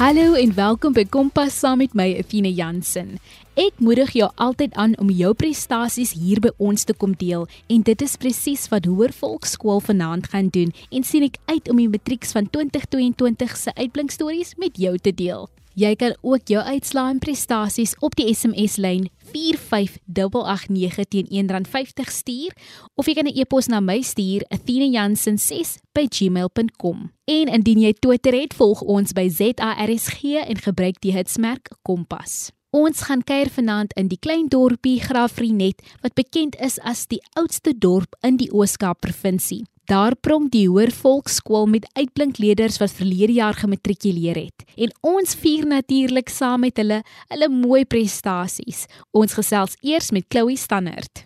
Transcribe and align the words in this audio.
Hallo 0.00 0.32
en 0.32 0.54
welkom 0.56 0.94
by 0.96 1.02
Kompas 1.04 1.58
saam 1.60 1.82
met 1.82 1.92
my 1.92 2.06
Athena 2.16 2.48
Jansen. 2.48 3.18
Ek 3.52 3.82
moedig 3.84 4.14
jou 4.16 4.30
altyd 4.40 4.72
aan 4.80 4.94
om 4.96 5.10
jou 5.12 5.34
prestasies 5.36 6.14
hier 6.16 6.40
by 6.40 6.54
ons 6.56 6.88
te 6.88 6.96
kom 6.96 7.12
deel 7.20 7.44
en 7.68 7.84
dit 7.84 8.06
is 8.08 8.16
presies 8.16 8.64
wat 8.72 8.88
Hoër 8.88 9.12
Volksskool 9.12 9.84
vanaand 9.84 10.32
gaan 10.32 10.48
doen 10.56 10.72
en 10.88 11.04
sien 11.04 11.28
ek 11.28 11.36
uit 11.52 11.68
om 11.68 11.84
die 11.84 11.90
matrieks 11.92 12.32
van 12.32 12.48
2022 12.48 13.56
se 13.60 13.76
uitblinkstories 13.76 14.56
met 14.56 14.80
jou 14.80 14.96
te 14.96 15.12
deel. 15.12 15.50
Jy 15.78 15.94
kan 15.94 16.16
ook 16.20 16.50
jou 16.50 16.58
uitslae 16.64 17.10
en 17.14 17.20
prestasies 17.22 17.94
op 18.02 18.16
die 18.18 18.34
SMS 18.34 18.74
lyn 18.76 19.08
45889 19.30 21.04
teen 21.08 21.26
R1.50 21.30 22.10
stuur 22.10 22.50
of 22.94 23.06
jy 23.06 23.14
kan 23.14 23.26
'n 23.26 23.38
e-pos 23.38 23.66
na 23.66 23.80
my 23.80 24.02
stuur 24.02 24.42
athena.jansen6@gmail.com. 24.48 27.12
En 27.24 27.46
indien 27.46 27.80
jy 27.80 27.92
Twitter 27.92 28.40
het, 28.40 28.54
volg 28.54 28.82
ons 28.82 29.12
by 29.12 29.28
ZARSG 29.28 30.22
en 30.46 30.56
gebruik 30.56 31.00
die 31.00 31.12
hitsmerk 31.12 31.70
Kompas. 31.82 32.50
Ons 32.70 33.00
gaan 33.00 33.24
kuier 33.24 33.50
vanaand 33.50 33.92
in 33.98 34.08
die 34.08 34.18
klein 34.18 34.48
dorpie 34.48 35.00
Graafrenet 35.00 35.82
wat 36.02 36.14
bekend 36.14 36.54
is 36.62 36.78
as 36.86 37.06
die 37.06 37.22
oudste 37.34 37.74
dorp 37.78 38.14
in 38.22 38.36
die 38.36 38.52
Oos-Kaap 38.52 39.00
provinsie. 39.00 39.64
Daar 39.90 40.14
pronk 40.14 40.52
die 40.54 40.68
Hoër 40.68 40.92
Volksskool 40.94 41.64
met 41.66 41.88
uitblinkleerders 41.98 42.76
wat 42.78 42.92
verlede 42.94 43.32
jaar 43.32 43.56
gematrikuleer 43.58 44.38
het. 44.38 44.62
En 44.78 44.92
ons 45.00 45.34
vier 45.34 45.66
natuurlik 45.66 46.30
saam 46.30 46.62
met 46.62 46.78
hulle 46.78 47.00
hulle 47.32 47.48
mooi 47.50 47.82
prestasies. 47.84 48.84
Ons 49.10 49.34
gesels 49.34 49.74
eers 49.82 50.12
met 50.14 50.28
Chloe 50.30 50.54
Stannard. 50.54 51.24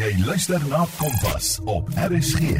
Jy 0.00 0.14
luister 0.24 0.64
na 0.72 0.86
Kompas 0.96 1.58
op 1.68 1.92
RSG. 2.08 2.56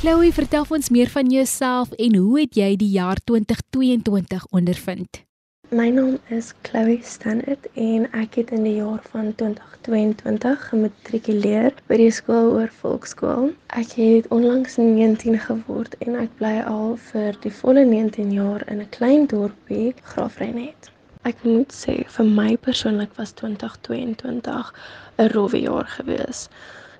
Chloe, 0.00 0.32
vertel 0.32 0.64
ons 0.72 0.88
meer 0.88 1.12
van 1.12 1.28
jouself 1.28 1.92
en 1.92 2.16
hoe 2.16 2.40
het 2.40 2.56
jy 2.56 2.76
die 2.80 2.94
jaar 2.96 3.20
2022 3.20 4.48
ondervind? 4.56 5.28
My 5.72 5.88
naam 5.88 6.18
is 6.26 6.52
Chloe 6.62 6.98
Stannard 7.02 7.66
en 7.78 8.06
ek 8.20 8.34
het 8.40 8.48
in 8.50 8.64
die 8.66 8.72
jaar 8.80 9.04
van 9.12 9.28
2022 9.38 10.64
gematrikuleer 10.70 11.76
by 11.86 11.98
die 12.00 12.08
skool 12.16 12.50
oor 12.56 12.72
volkskool. 12.80 13.52
Ek 13.78 13.92
het 13.94 14.26
onlangs 14.34 14.80
19 14.80 15.38
geword 15.44 15.94
en 16.02 16.18
ek 16.24 16.34
bly 16.40 16.56
al 16.72 16.96
vir 17.12 17.38
die 17.46 17.54
volle 17.60 17.84
19 17.86 18.32
jaar 18.34 18.66
in 18.66 18.82
'n 18.82 18.90
klein 18.98 19.28
dorpie, 19.30 19.94
Graafrenet. 20.10 20.90
Ek 21.22 21.38
moet 21.46 21.70
sê 21.70 21.96
vir 22.18 22.26
my 22.40 22.56
persoonlik 22.56 23.14
was 23.14 23.30
2022 23.38 24.74
'n 25.22 25.30
rowwe 25.36 25.62
jaar 25.62 25.86
gewees. 25.86 26.48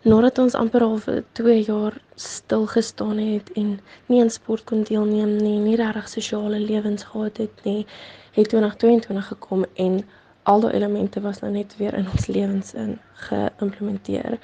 Nadat 0.06 0.38
ons 0.38 0.54
amper 0.54 0.86
al 0.86 0.98
vir 0.98 1.24
2 1.32 1.58
jaar 1.64 1.98
stil 2.14 2.66
gestaan 2.66 3.18
het 3.18 3.50
en 3.52 3.80
nie 4.06 4.20
aan 4.22 4.30
sport 4.30 4.64
kon 4.64 4.82
deelneem 4.82 5.36
nie, 5.42 5.58
nie 5.58 5.76
regtig 5.76 6.08
sosiale 6.08 6.60
lewens 6.60 7.02
gehad 7.02 7.36
het 7.36 7.64
nie, 7.64 7.86
het 8.30 8.48
2022 8.48 9.26
gekom 9.26 9.64
en 9.74 10.08
al 10.42 10.60
daai 10.60 10.74
elemente 10.74 11.20
was 11.20 11.40
nou 11.40 11.52
net 11.52 11.76
weer 11.76 11.94
in 11.94 12.08
ons 12.10 12.26
lewens 12.26 12.74
in 12.74 12.98
geïmplementeer. 13.12 14.38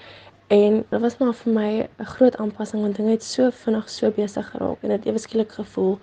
En 0.46 0.84
dit 0.88 1.00
was 1.00 1.18
maar 1.18 1.34
vir 1.34 1.52
my 1.52 1.88
'n 1.98 2.04
groot 2.04 2.36
aanpassing 2.36 2.82
want 2.82 2.96
dinge 2.96 3.10
het 3.10 3.24
so 3.24 3.50
vinnig 3.50 3.90
so 3.90 4.10
besig 4.10 4.50
geraak 4.50 4.82
en 4.82 4.88
dit 4.88 5.04
ewe 5.06 5.18
skielik 5.18 5.52
gevoel 5.52 5.98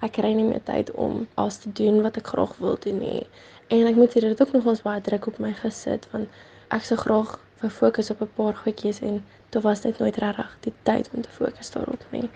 ek 0.00 0.12
kry 0.12 0.32
nie 0.32 0.44
meer 0.44 0.62
tyd 0.62 0.90
om 0.90 1.26
alles 1.34 1.56
te 1.56 1.72
doen 1.72 2.02
wat 2.02 2.16
ek 2.16 2.26
graag 2.26 2.56
wil 2.56 2.76
doen 2.80 2.98
nie. 2.98 3.26
En 3.68 3.86
ek 3.86 3.96
moet 3.96 4.10
sê 4.10 4.20
dit 4.20 4.30
het 4.30 4.42
ook 4.42 4.52
nogals 4.52 4.82
baie 4.82 5.00
druk 5.00 5.26
op 5.26 5.38
my 5.38 5.52
gesit 5.52 6.08
want 6.12 6.28
ek 6.68 6.84
sou 6.84 6.98
graag 6.98 7.38
wou 7.60 7.70
fokus 7.70 8.10
op 8.10 8.20
'n 8.22 8.30
paar 8.34 8.54
goedjies 8.54 9.00
en 9.00 9.24
toe 9.48 9.62
was 9.62 9.80
dit 9.80 9.98
nooit 9.98 10.16
regtig 10.16 10.56
die 10.60 10.74
tyd 10.82 11.10
om 11.14 11.22
te 11.22 11.28
fokus 11.28 11.70
daarop 11.70 12.04
nie. 12.10 12.30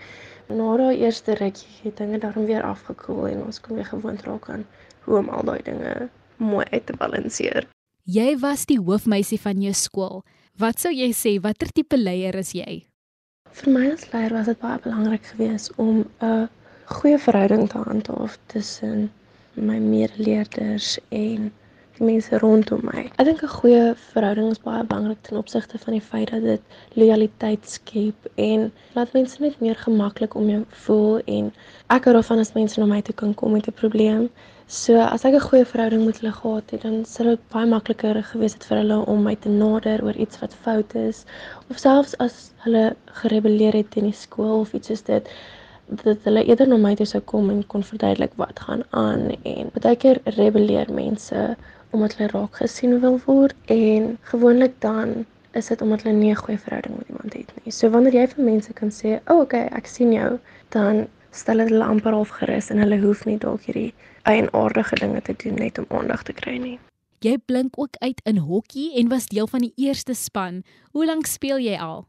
Na 0.47 0.77
daai 0.77 0.97
eerste 0.99 1.35
rukkie 1.39 1.69
het 1.83 1.97
dinge 1.97 2.19
daarom 2.19 2.45
weer 2.45 2.63
afgekoel 2.63 3.27
en 3.27 3.43
ons 3.45 3.61
kon 3.61 3.75
weer 3.75 3.85
gewoond 3.85 4.21
raak 4.21 4.49
aan 4.49 4.65
hoe 5.05 5.17
om 5.17 5.29
al 5.29 5.43
daai 5.43 5.61
dinge 5.63 6.09
mooi 6.37 6.65
uit 6.71 6.85
te 6.85 6.95
balanseer. 6.99 7.67
Jy 8.03 8.37
was 8.39 8.65
die 8.65 8.79
hoofmeisie 8.79 9.39
van 9.39 9.61
jou 9.61 9.73
skool. 9.73 10.23
Wat 10.59 10.79
sou 10.79 10.91
jy 10.93 11.11
sê 11.15 11.37
watter 11.41 11.71
tipe 11.71 11.97
leier 11.97 12.35
is 12.35 12.51
jy? 12.53 12.83
Vir 13.53 13.71
my 13.71 13.85
as 13.93 14.05
leier 14.11 14.33
was 14.35 14.49
dit 14.51 14.59
baie 14.59 14.79
belangrik 14.83 15.25
geweest 15.31 15.71
om 15.77 16.03
'n 16.21 16.49
goeie 16.85 17.17
verhouding 17.17 17.69
te 17.69 17.77
handhaaf 17.77 18.37
tussen 18.53 19.11
my 19.53 19.77
medeleerders 19.79 20.97
en 21.09 21.51
mense 21.99 22.37
rondom 22.39 22.81
my. 22.83 23.03
Ek 23.17 23.25
dink 23.25 23.43
'n 23.43 23.47
goeie 23.47 23.95
verhouding 24.13 24.49
is 24.51 24.59
baie 24.59 24.83
belangrik 24.83 25.21
ten 25.21 25.37
opsigte 25.37 25.77
van 25.77 25.93
die 25.93 26.01
feit 26.01 26.31
dat 26.31 26.41
dit 26.41 26.61
lojaliteit 26.93 27.69
skep 27.69 28.27
en 28.35 28.71
laat 28.95 29.13
mense 29.13 29.41
net 29.41 29.59
meer 29.59 29.75
gemaklik 29.75 30.35
om 30.35 30.49
jou 30.49 30.63
voel 30.85 31.21
en 31.25 31.51
ek 31.89 32.05
hou 32.05 32.13
daarvan 32.13 32.39
as 32.39 32.53
mense 32.53 32.79
na 32.79 32.85
my 32.85 33.01
toe 33.01 33.15
kan 33.15 33.33
kom 33.33 33.51
met 33.51 33.67
'n 33.67 33.79
probleem. 33.81 34.29
So 34.67 34.97
as 34.97 35.25
ek 35.25 35.33
'n 35.33 35.47
goeie 35.49 35.65
verhouding 35.65 36.05
met 36.05 36.19
hulle 36.19 36.33
gehad 36.33 36.71
het, 36.71 36.81
dan 36.81 37.05
sou 37.05 37.27
dit 37.29 37.39
baie 37.49 37.67
makliker 37.67 38.23
gewees 38.23 38.53
het 38.53 38.65
vir 38.65 38.77
hulle 38.77 39.05
om 39.05 39.23
my 39.23 39.35
te 39.35 39.49
nader 39.49 40.03
oor 40.03 40.15
iets 40.15 40.39
wat 40.39 40.53
fout 40.53 40.95
is 40.95 41.25
of 41.69 41.77
selfs 41.77 42.17
as 42.17 42.53
hulle 42.65 42.95
gerebelleer 43.05 43.73
het 43.73 43.95
in 43.95 44.03
die 44.03 44.19
skool 44.25 44.59
of 44.59 44.73
iets 44.73 44.87
soos 44.87 45.03
dit 45.03 45.29
dat 45.87 46.17
hulle 46.23 46.43
eerder 46.45 46.67
na 46.67 46.77
my 46.77 46.95
toe 46.95 47.05
sou 47.05 47.21
kom 47.21 47.49
en 47.49 47.67
kon 47.67 47.83
verduidelik 47.83 48.31
wat 48.35 48.59
gaan 48.59 48.83
aan 48.89 49.29
en 49.43 49.71
baie 49.81 49.95
keer 49.95 50.21
rebelleer 50.23 50.91
mense 50.93 51.55
omdat 51.93 52.15
hulle 52.17 52.29
raak 52.33 52.61
gesien 52.61 52.99
wil 53.03 53.19
word 53.25 53.55
en 53.75 54.17
gewoonlik 54.31 54.75
dan 54.85 55.25
is 55.53 55.67
dit 55.69 55.81
omdat 55.81 56.03
hulle 56.03 56.15
nie 56.17 56.31
'n 56.31 56.41
goeie 56.43 56.59
verhouding 56.59 56.97
met 56.97 57.09
iemand 57.09 57.33
het 57.33 57.51
nie. 57.63 57.71
So 57.71 57.89
wanneer 57.89 58.13
jy 58.13 58.27
vir 58.27 58.43
mense 58.45 58.73
kan 58.73 58.89
sê, 58.89 59.19
"O, 59.27 59.33
oh, 59.33 59.41
okay, 59.41 59.65
ek 59.79 59.87
sien 59.87 60.13
jou," 60.13 60.39
dan 60.69 61.07
stel 61.31 61.57
dit 61.57 61.69
hulle 61.69 61.83
amper 61.83 62.13
half 62.13 62.29
gerus 62.29 62.69
en 62.69 62.77
hulle 62.77 62.99
hoef 63.01 63.25
nie 63.25 63.37
dalk 63.37 63.61
hierdie 63.61 63.93
eienaardige 64.23 64.95
dinge 64.95 65.21
te 65.21 65.33
doen 65.43 65.55
net 65.55 65.77
om 65.77 65.85
aandag 65.89 66.23
te 66.23 66.33
kry 66.33 66.57
nie. 66.57 66.79
Jy 67.19 67.37
blink 67.45 67.79
ook 67.79 67.95
uit 67.99 68.21
in 68.23 68.37
hokkie 68.37 68.93
en 68.99 69.07
was 69.07 69.25
deel 69.25 69.47
van 69.47 69.59
die 69.59 69.73
eerste 69.75 70.13
span. 70.13 70.63
Hoe 70.91 71.05
lank 71.05 71.25
speel 71.25 71.59
jy 71.59 71.77
al? 71.79 72.07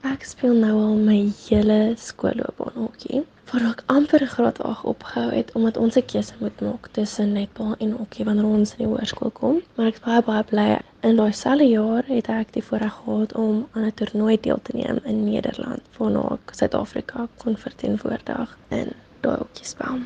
Ek 0.00 0.22
speel 0.24 0.54
nou 0.56 0.78
al 0.80 0.94
my 0.96 1.18
hele 1.44 1.92
skoolloopbaan 2.00 2.76
hokkie. 2.80 3.18
Voor 3.50 3.64
ek 3.68 3.82
amper 3.92 4.22
graad 4.32 4.60
8 4.64 4.86
opgehou 4.88 5.26
het 5.34 5.50
omdat 5.58 5.76
ons 5.76 5.96
'n 5.96 6.06
keuse 6.12 6.34
moet 6.40 6.60
maak 6.60 6.88
tussen 6.96 7.32
netbal 7.32 7.74
en 7.78 7.90
hokkie 7.98 8.24
wanneer 8.24 8.44
ons 8.44 8.70
in 8.76 8.84
die 8.84 8.86
hoërskool 8.86 9.30
kom. 9.30 9.60
Maar 9.74 9.86
ek 9.86 9.94
is 9.94 10.04
baie 10.06 10.22
baie 10.22 10.44
bly 10.44 10.78
in 11.02 11.16
daai 11.16 11.32
selfde 11.32 11.68
jaar 11.68 12.04
het 12.06 12.28
ek 12.28 12.52
die 12.52 12.62
voorreg 12.62 12.94
gehad 13.04 13.34
om 13.34 13.68
aan 13.72 13.84
'n 13.84 13.92
toernooi 13.94 14.40
deel 14.40 14.60
te 14.62 14.76
neem 14.76 15.00
in 15.04 15.24
Nederland 15.24 15.82
waarna 15.98 16.22
ek 16.32 16.54
Suid-Afrika 16.54 17.28
kon 17.36 17.56
verteenwoordig 17.56 18.58
in 18.70 18.92
daai 19.20 19.36
hokkie 19.36 19.66
spel. 19.66 19.98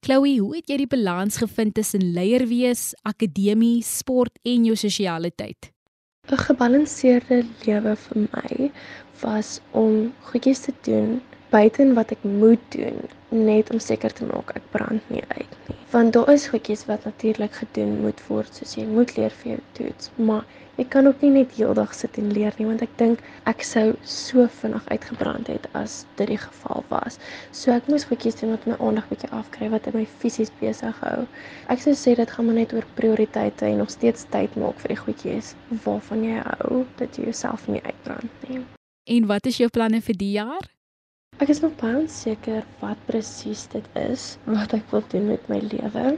Chloe, 0.00 0.38
hoe 0.38 0.56
het 0.56 0.68
jy 0.68 0.76
die 0.76 0.86
balans 0.86 1.36
gevind 1.36 1.74
tussen 1.74 2.12
leier 2.12 2.46
wees, 2.48 2.94
akademie, 3.02 3.82
sport 3.82 4.38
en 4.42 4.64
jou 4.64 4.76
sosiale 4.76 5.30
tyd? 5.30 5.72
'n 6.30 6.38
Gebalanseerde 6.38 7.36
lewe 7.66 7.92
vir 7.96 8.18
my 8.32 8.70
was 9.22 9.60
om 9.70 10.12
goedjies 10.30 10.66
te 10.68 10.74
doen 10.88 11.20
buiten 11.52 11.94
wat 11.94 12.10
ek 12.14 12.22
moet 12.24 12.62
doen 12.72 13.02
net 13.28 13.70
om 13.72 13.80
seker 13.80 14.12
te 14.16 14.24
maak 14.28 14.54
ek 14.56 14.64
brand 14.72 15.10
nie 15.12 15.24
uit 15.36 15.56
nie. 15.68 15.76
Want 15.92 16.14
daar 16.16 16.30
is 16.32 16.46
goedjies 16.48 16.86
wat 16.88 17.04
natuurlik 17.04 17.52
gedoen 17.60 17.98
moet 18.00 18.22
word 18.28 18.56
soos 18.56 18.72
jy 18.78 18.86
moet 18.88 19.12
leer 19.18 19.34
vir 19.42 19.50
jou 19.50 19.58
toets, 19.78 20.10
maar 20.16 20.46
ek 20.80 20.88
kan 20.94 21.06
ook 21.10 21.20
nie 21.20 21.32
net 21.34 21.52
heeldag 21.58 21.92
sit 21.96 22.16
en 22.22 22.32
leer 22.32 22.56
nie 22.56 22.68
want 22.70 22.84
ek 22.86 22.96
dink 23.02 23.20
ek 23.52 23.64
sou 23.68 23.84
so 24.14 24.48
vinnig 24.62 24.88
uitgebrand 24.88 25.52
het 25.52 25.68
as 25.76 26.00
dit 26.16 26.32
die 26.32 26.40
geval 26.40 26.84
was. 26.88 27.20
So 27.52 27.76
ek 27.76 27.92
moes 27.92 28.08
goedjies 28.08 28.40
doen 28.40 28.56
wat 28.56 28.68
my 28.70 28.80
aandag 28.80 29.12
bietjie 29.12 29.32
afkry 29.36 29.68
wat 29.76 29.92
my 29.92 30.08
fisies 30.24 30.52
besig 30.64 31.04
hou. 31.04 31.26
Ek 31.72 31.84
sou 31.84 31.92
sê 31.92 32.16
dit 32.16 32.36
gaan 32.36 32.48
maar 32.48 32.62
net 32.62 32.72
oor 32.72 32.88
prioriteite 32.96 33.68
en 33.68 33.82
nog 33.84 33.92
steeds 33.92 34.24
tyd 34.32 34.56
maak 34.56 34.80
vir 34.84 34.96
die 34.96 35.02
goedjies 35.04 35.56
waarvan 35.84 36.24
jy 36.30 36.44
hou 36.54 36.86
dat 37.02 37.20
jy 37.20 37.28
jouself 37.28 37.68
nie 37.68 37.84
uitbrand 37.84 38.48
nie. 38.48 38.64
En 39.04 39.26
wat 39.26 39.46
is 39.46 39.56
jou 39.58 39.66
planne 39.68 39.98
vir 40.00 40.14
die 40.14 40.30
jaar? 40.36 40.66
Ek 41.42 41.50
is 41.50 41.58
nog 41.62 41.72
baie 41.80 41.96
onseker 41.98 42.62
wat 42.78 43.00
presies 43.08 43.64
dit 43.72 43.86
is 43.98 44.26
wat 44.46 44.76
ek 44.76 44.84
wil 44.92 45.02
doen 45.10 45.26
met 45.32 45.48
my 45.50 45.58
lewe. 45.72 46.12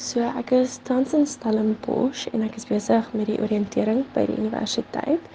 So 0.00 0.24
ek 0.40 0.54
is 0.56 0.78
tans 0.88 1.12
in 1.18 1.28
Stellenbosch 1.28 2.24
en 2.32 2.46
ek 2.48 2.56
is 2.56 2.64
besig 2.70 3.12
met 3.12 3.28
die 3.28 3.36
oriëntering 3.44 4.06
by 4.16 4.24
die 4.30 4.38
universiteit. 4.40 5.28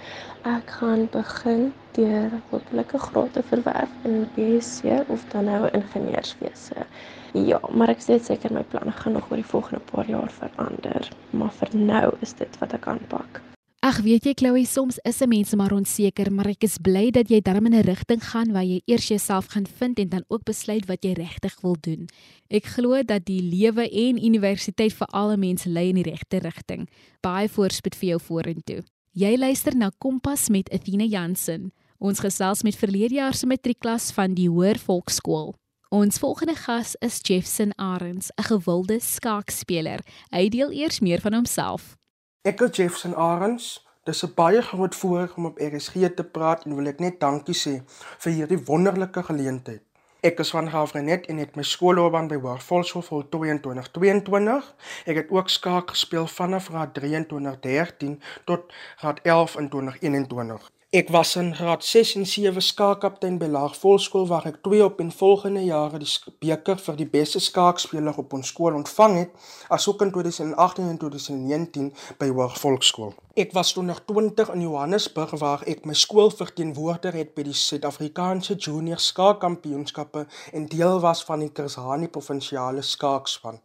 Ek 0.50 0.74
gaan 0.80 1.06
begin 1.14 1.70
deur 1.94 2.34
'n 2.34 2.86
graad 3.06 3.32
te 3.38 3.46
verwerf 3.54 3.92
in 4.04 4.26
BSc 4.34 5.06
of 5.06 5.24
dan 5.30 5.44
nou 5.44 5.70
ingenieurswese. 5.70 6.86
Ja, 7.34 7.60
maar 7.70 7.94
ek 7.94 8.02
sê 8.02 8.18
seker 8.18 8.52
my 8.52 8.64
planne 8.64 8.92
gaan 8.92 9.12
nog 9.12 9.30
oor 9.30 9.38
die 9.38 9.52
volgende 9.54 9.84
paar 9.92 10.08
jaar 10.10 10.30
verander, 10.30 11.12
maar 11.30 11.52
vir 11.60 11.70
nou 11.72 12.16
is 12.20 12.32
dit 12.32 12.58
wat 12.58 12.72
ek 12.72 12.86
aanpak. 12.86 13.46
Ag 13.84 13.98
weet 14.00 14.24
jy 14.24 14.32
Chloe, 14.32 14.64
soms 14.64 14.96
is 15.04 15.20
'n 15.20 15.28
mens 15.28 15.54
maar 15.54 15.72
onseker, 15.72 16.32
maar 16.32 16.48
ek 16.48 16.64
is 16.64 16.78
bly 16.78 17.10
dat 17.10 17.28
jy 17.28 17.40
darm 17.40 17.66
in 17.66 17.74
'n 17.74 17.84
rigting 17.84 18.22
gaan 18.24 18.52
waar 18.52 18.64
jy 18.64 18.80
eers 18.86 19.08
jouself 19.08 19.46
gaan 19.46 19.66
vind 19.66 19.98
en 19.98 20.08
dan 20.08 20.24
ook 20.28 20.44
besluit 20.44 20.86
wat 20.86 21.04
jy 21.04 21.12
regtig 21.12 21.60
wil 21.60 21.76
doen. 21.80 22.08
Ek 22.48 22.64
glo 22.64 23.02
dat 23.02 23.26
die 23.26 23.42
lewe 23.42 23.88
en 23.90 24.24
universiteit 24.24 24.92
vir 24.92 25.06
alle 25.06 25.36
mense 25.36 25.68
lei 25.68 25.88
in 25.88 25.94
die 25.94 26.10
regte 26.10 26.38
rigting. 26.38 26.88
Baie 27.20 27.48
voorspoed 27.48 27.94
vir 27.94 28.08
jou 28.08 28.20
vorentoe. 28.20 28.82
Jy 29.12 29.36
luister 29.36 29.76
na 29.76 29.90
Kompas 29.98 30.48
met 30.48 30.70
Athena 30.70 31.04
Jansen. 31.04 31.72
Ons 31.98 32.20
gesels 32.20 32.62
met 32.62 32.76
verlede 32.76 33.14
jaar 33.14 33.34
se 33.34 33.46
matriekklas 33.46 34.10
van 34.12 34.34
die 34.34 34.48
Hoër 34.48 34.78
Volksskool. 34.78 35.54
Ons 35.90 36.18
volgende 36.18 36.54
gas 36.54 36.96
is 37.00 37.20
Jeffson 37.22 37.72
Arends, 37.78 38.30
'n 38.36 38.42
gewilde 38.42 39.00
skaakspeler. 39.00 40.00
Hy 40.30 40.48
deel 40.48 40.70
eers 40.72 41.00
meer 41.00 41.20
van 41.20 41.32
homself. 41.32 41.96
Ek 42.42 42.60
is 42.60 42.76
Jeffson 42.76 43.14
Arends. 43.14 43.86
Dis 44.04 44.22
'n 44.24 44.34
baie 44.34 44.62
groot 44.62 44.94
voorreg 44.94 45.36
om 45.36 45.46
op 45.46 45.58
RSG 45.58 45.94
te 46.14 46.24
praat 46.24 46.64
en 46.64 46.76
wil 46.76 46.86
ek 46.86 47.00
net 47.00 47.20
dankie 47.20 47.54
sê 47.54 47.82
vir 48.22 48.32
hierdie 48.32 48.64
wonderlike 48.64 49.22
geleentheid. 49.22 49.82
Ek 50.20 50.38
is 50.38 50.50
van 50.50 50.68
Graafrenet 50.68 51.26
en 51.26 51.36
het 51.38 51.56
my 51.56 51.62
skoolloopbaan 51.62 52.28
by 52.28 52.38
Hoërvolksskool 52.40 53.02
voltooi 53.02 53.50
in 53.50 53.60
2022. 53.60 54.74
Ek 55.06 55.16
het 55.16 55.30
ook 55.30 55.48
skaak 55.48 55.90
gespeel 55.90 56.26
vanaf 56.26 56.66
graad 56.66 56.94
3 56.94 57.14
in 57.14 57.26
2013 57.26 58.20
tot 58.44 58.72
graad 58.96 59.20
11 59.22 59.56
in 59.56 59.68
2021. 59.68 60.70
Ek 60.94 61.08
was 61.08 61.34
in 61.36 61.54
graad 61.54 61.84
6 61.84 62.14
en 62.14 62.26
7 62.26 62.62
skaakkaptein 62.62 63.40
by 63.40 63.48
Laagvolksskool 63.50 64.28
waar 64.30 64.44
ek 64.46 64.60
twee 64.62 64.84
op 64.84 65.00
en 65.02 65.08
volgende 65.10 65.64
jare 65.66 65.98
die 65.98 66.12
beker 66.38 66.78
vir 66.78 66.98
die 67.00 67.08
beste 67.10 67.42
skaakspeler 67.42 68.14
op 68.22 68.36
ons 68.38 68.52
skool 68.54 68.78
ontvang 68.78 69.16
het, 69.18 69.32
asook 69.74 70.04
in 70.06 70.12
2018 70.14 70.86
en 70.92 71.00
2019 71.02 71.90
by 72.22 72.28
Hoërvolksskool. 72.30 73.16
Ek 73.34 73.50
was 73.58 73.74
toe 73.74 73.82
nog 73.82 74.04
20 74.06 74.54
in 74.54 74.62
Johannesburg 74.62 75.34
waar 75.42 75.66
ek 75.66 75.82
my 75.90 75.98
skool 75.98 76.30
verteenwoordig 76.30 77.18
het 77.18 77.34
by 77.34 77.48
die 77.50 77.58
Suid-Afrikaanse 77.66 78.54
Junior 78.54 79.02
Skaakkampioenskappe 79.02 80.28
en 80.52 80.70
deel 80.70 81.02
was 81.02 81.26
van 81.26 81.42
die 81.42 81.50
Kersani 81.50 82.06
provinsiale 82.06 82.86
skaakspan. 82.86 83.58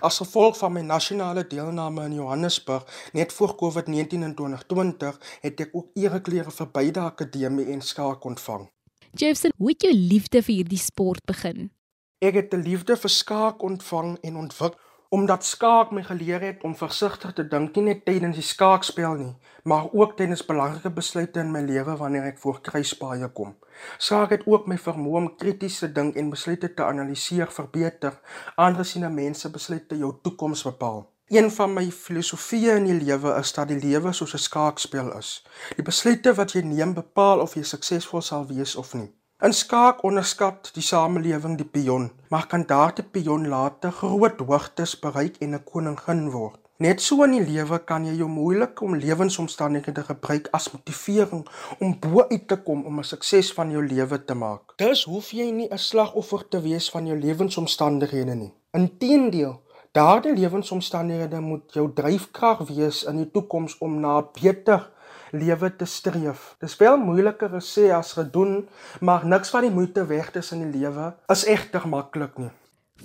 As 0.00 0.18
gevolg 0.18 0.56
van 0.58 0.72
my 0.72 0.80
nasionale 0.80 1.46
deelname 1.46 2.04
in 2.04 2.14
Johannesburg 2.14 3.10
net 3.12 3.32
voor 3.32 3.54
COVID-19 3.54 4.24
in 4.24 4.34
2020, 4.34 5.20
het 5.40 5.60
ek 5.60 5.70
ook 5.72 5.90
ereklere 5.94 6.50
vir 6.50 6.70
beide 6.72 7.00
akademie 7.00 7.66
en 7.72 7.80
skaak 7.80 8.24
ontvang. 8.24 8.68
Jefferson, 9.12 9.52
hoe 9.56 9.70
het 9.72 9.82
jou 9.82 9.94
liefde 9.94 10.42
vir 10.42 10.54
hierdie 10.54 10.82
sport 10.82 11.24
begin? 11.24 11.70
Ek 12.18 12.34
het 12.34 12.54
'n 12.54 12.62
liefde 12.62 12.96
vir 12.96 13.10
skaak 13.10 13.62
ontvang 13.62 14.18
en 14.22 14.36
ontwikkel 14.36 14.87
omdat 15.08 15.44
skaak 15.44 15.90
my 15.90 16.02
geleer 16.04 16.40
het 16.40 16.64
om 16.68 16.74
versigtig 16.76 17.32
te 17.32 17.44
dink 17.48 17.76
nie 17.76 17.84
net 17.86 18.04
tydens 18.04 18.36
die 18.36 18.44
skaakspel 18.44 19.14
nie, 19.16 19.34
maar 19.64 19.88
ook 19.92 20.16
tydens 20.18 20.44
belangrike 20.44 20.90
besluite 20.92 21.40
in 21.40 21.52
my 21.52 21.62
lewe 21.64 21.96
wanneer 21.96 22.26
ek 22.28 22.40
voor 22.42 22.60
kruispaaie 22.60 23.28
kom. 23.32 23.54
Skaak 23.96 24.34
het 24.36 24.44
ook 24.46 24.68
my 24.68 24.76
vermoë 24.76 25.22
om 25.22 25.30
krities 25.40 25.78
te 25.80 25.88
dink 25.92 26.16
en 26.20 26.32
besluite 26.34 26.74
te 26.74 26.84
analiseer 26.84 27.48
verbeter, 27.52 28.20
aangesien 28.56 29.08
mense 29.14 29.48
besluite 29.50 29.96
jou 29.96 30.12
toekoms 30.22 30.66
bepaal. 30.68 31.06
Een 31.28 31.50
van 31.52 31.72
my 31.76 31.90
filosofieë 31.92 32.78
in 32.80 32.86
die 32.88 33.00
lewe 33.04 33.34
is 33.36 33.52
dat 33.52 33.68
die 33.68 33.80
lewe 33.80 34.12
soos 34.12 34.34
'n 34.34 34.44
skaakspel 34.44 35.12
is. 35.18 35.44
Die 35.76 35.84
besluite 35.84 36.34
wat 36.34 36.52
jy 36.52 36.62
neem 36.62 36.94
bepaal 36.94 37.40
of 37.40 37.54
jy 37.54 37.62
suksesvol 37.62 38.22
sal 38.22 38.46
wees 38.46 38.76
of 38.76 38.94
nie. 38.94 39.17
In 39.38 39.52
skaak 39.54 40.00
onderskat 40.02 40.72
die 40.74 40.82
samelewing 40.82 41.52
die 41.60 41.66
pion, 41.74 42.08
maar 42.26 42.48
kan 42.50 42.64
daardie 42.66 43.04
pion 43.06 43.44
later 43.46 43.92
groot 43.94 44.40
hoogtes 44.42 44.96
bereik 44.98 45.36
en 45.38 45.54
'n 45.54 45.62
koningin 45.64 46.24
word. 46.32 46.58
Net 46.78 47.00
so 47.00 47.22
in 47.22 47.36
die 47.36 47.46
lewe 47.52 47.78
kan 47.78 48.04
jy 48.04 48.16
jou 48.18 48.28
moeilike 48.28 48.84
omlewingsomstandighede 48.84 50.02
gebruik 50.08 50.48
as 50.52 50.66
motivering 50.72 51.46
om 51.78 51.94
bo 52.00 52.26
uit 52.30 52.48
te 52.48 52.56
kom 52.56 52.84
om 52.86 52.98
'n 52.98 53.04
sukses 53.04 53.52
van 53.52 53.70
jou 53.70 53.86
lewe 53.86 54.24
te 54.24 54.34
maak. 54.34 54.74
Dus 54.76 55.04
hoef 55.04 55.30
jy 55.30 55.50
nie 55.50 55.68
'n 55.70 55.78
slagoffer 55.78 56.48
te 56.48 56.60
wees 56.60 56.90
van 56.90 57.06
jou 57.06 57.18
lewensomstandighede 57.18 58.34
nie. 58.34 58.52
Inteendeel, 58.72 59.62
daardie 59.92 60.34
lewensomstandighede 60.34 61.40
moet 61.40 61.72
jou 61.72 61.92
dryfkrag 61.94 62.58
wees 62.58 63.04
in 63.04 63.16
die 63.16 63.30
toekoms 63.30 63.78
om 63.78 64.00
na 64.00 64.22
beter 64.42 64.90
lewe 65.30 65.70
te 65.76 65.84
streef. 65.84 66.54
Dis 66.60 66.76
wel 66.76 66.96
moeiliker 66.96 67.50
gesê 67.50 67.90
as 67.94 68.12
gedoen, 68.18 68.68
maar 69.00 69.26
niks 69.26 69.50
van 69.50 69.66
die 69.66 69.74
moeite 69.74 70.06
weg 70.06 70.32
in 70.52 70.70
die 70.70 70.80
lewe 70.80 71.14
is 71.26 71.44
egter 71.44 71.88
maklik 71.88 72.38
nie. 72.38 72.50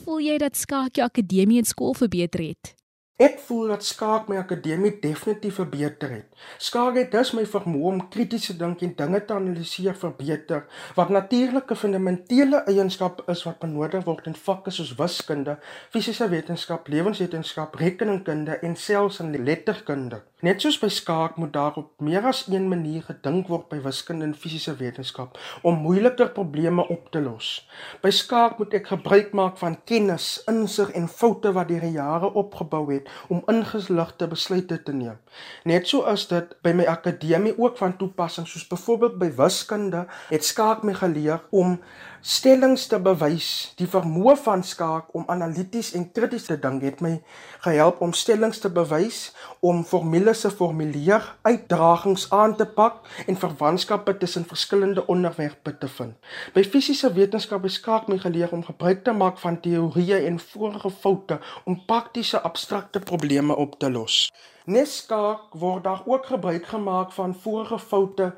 Voel 0.04 0.20
jy 0.20 0.38
dat 0.38 0.58
skaak 0.58 0.96
jou 0.98 1.06
akademie 1.06 1.60
en 1.62 1.66
skool 1.70 1.94
verbeter 1.94 2.42
het? 2.42 2.74
Ek 3.22 3.36
voel 3.46 3.68
dat 3.70 3.84
skaak 3.86 4.26
my 4.26 4.40
akademie 4.42 4.90
definitief 4.98 5.60
verbeter 5.60 6.10
het. 6.10 6.40
Skaak 6.58 6.96
het 6.98 7.12
dus 7.14 7.30
my 7.38 7.44
vermoë 7.46 7.92
om 7.92 8.00
krities 8.10 8.48
te 8.50 8.56
dink 8.58 8.82
en 8.82 8.96
dinge 8.98 9.20
te 9.22 9.36
analiseer 9.36 9.94
verbeter, 9.94 10.66
wat 10.98 11.14
natuurlik 11.14 11.70
'n 11.70 11.78
fundamentele 11.78 12.64
eienskap 12.66 13.22
is 13.30 13.44
wat 13.44 13.60
benodig 13.60 14.04
word 14.06 14.26
in 14.26 14.36
vakke 14.36 14.72
soos 14.72 14.96
wiskunde, 14.96 15.60
fisiese 15.92 16.30
wetenskap, 16.30 16.88
lewenswetenskap, 16.88 17.76
rekenkunde 17.76 18.58
en 18.60 18.76
selfs 18.76 19.20
in 19.20 19.44
letterkunde. 19.44 20.24
Net 20.42 20.62
soos 20.62 20.80
by 20.80 20.90
skaak 20.90 21.38
moet 21.38 21.54
daar 21.54 21.74
op 21.76 22.02
meer 22.02 22.26
as 22.26 22.48
een 22.48 22.68
manier 22.68 23.04
gedink 23.04 23.48
word 23.48 23.70
by 23.70 23.78
wiskunde 23.82 24.26
en 24.26 24.36
fisiese 24.36 24.76
wetenskap 24.76 25.38
om 25.62 25.76
moeiliker 25.76 26.30
probleme 26.30 26.88
op 26.88 27.12
te 27.12 27.22
los. 27.22 27.70
By 28.02 28.10
skaak 28.10 28.58
moet 28.58 28.74
ek 28.74 28.88
gebruik 28.88 29.32
maak 29.32 29.58
van 29.58 29.78
kennis, 29.86 30.44
insig 30.48 30.92
en 30.92 31.08
foute 31.08 31.54
wat 31.54 31.68
deur 31.68 31.80
die 31.80 31.92
jare 31.92 32.34
opgebou 32.34 32.92
het 32.92 33.03
om 33.28 33.44
ingeligte 33.52 34.28
besluite 34.28 34.84
te 34.84 34.94
neem. 34.94 35.18
Net 35.64 35.88
so 35.88 36.06
is 36.12 36.28
dit 36.28 36.56
by 36.62 36.74
my 36.76 36.86
akademie 36.90 37.56
ook 37.58 37.78
van 37.78 37.98
toepassing 37.98 38.48
soos 38.48 38.68
byvoorbeeld 38.68 39.18
by 39.22 39.32
wiskunde 39.38 40.06
het 40.30 40.46
skaak 40.46 40.84
my 40.84 40.94
geleer 40.94 41.42
om 41.50 41.80
stellings 42.24 42.86
te 42.88 42.98
bewys. 43.04 43.74
Die 43.76 43.88
vermoë 43.92 44.38
van 44.46 44.62
skaak 44.64 45.10
om 45.18 45.26
analities 45.28 45.92
en 45.98 46.06
krities 46.16 46.48
te 46.48 46.56
dink 46.56 46.86
het 46.88 47.02
my 47.04 47.18
gehelp 47.66 48.00
om 48.06 48.14
stellings 48.16 48.62
te 48.64 48.72
bewys, 48.72 49.34
om 49.60 49.82
formules 49.84 50.46
te 50.46 50.52
formuleer, 50.52 51.26
uitdagings 51.44 52.30
aan 52.32 52.56
te 52.56 52.66
pak 52.78 53.04
en 53.28 53.40
verwantskappe 53.40 54.16
tussen 54.22 54.48
verskillende 54.48 55.04
onderwerpe 55.12 55.76
te 55.78 55.92
vind. 55.98 56.16
By 56.56 56.64
fisiese 56.64 57.12
wetenskap 57.12 57.68
het 57.68 57.76
skaak 57.76 58.08
my 58.08 58.18
geleer 58.24 58.56
om 58.56 58.64
gebruik 58.64 59.04
te 59.04 59.12
maak 59.12 59.44
van 59.44 59.60
teorieë 59.60 60.24
en 60.30 60.40
vorige 60.40 60.96
foute 61.04 61.42
om 61.68 61.82
praktiese 61.86 62.40
abstrakte 62.40 63.04
probleme 63.04 63.56
op 63.56 63.76
te 63.80 63.92
los. 63.92 64.30
Neskaak 64.64 65.52
word 65.60 65.84
daar 65.84 66.06
ook 66.08 66.32
gebruik 66.32 66.72
gemaak 66.72 67.12
van 67.12 67.36
vorige 67.36 67.80
foute 67.80 68.32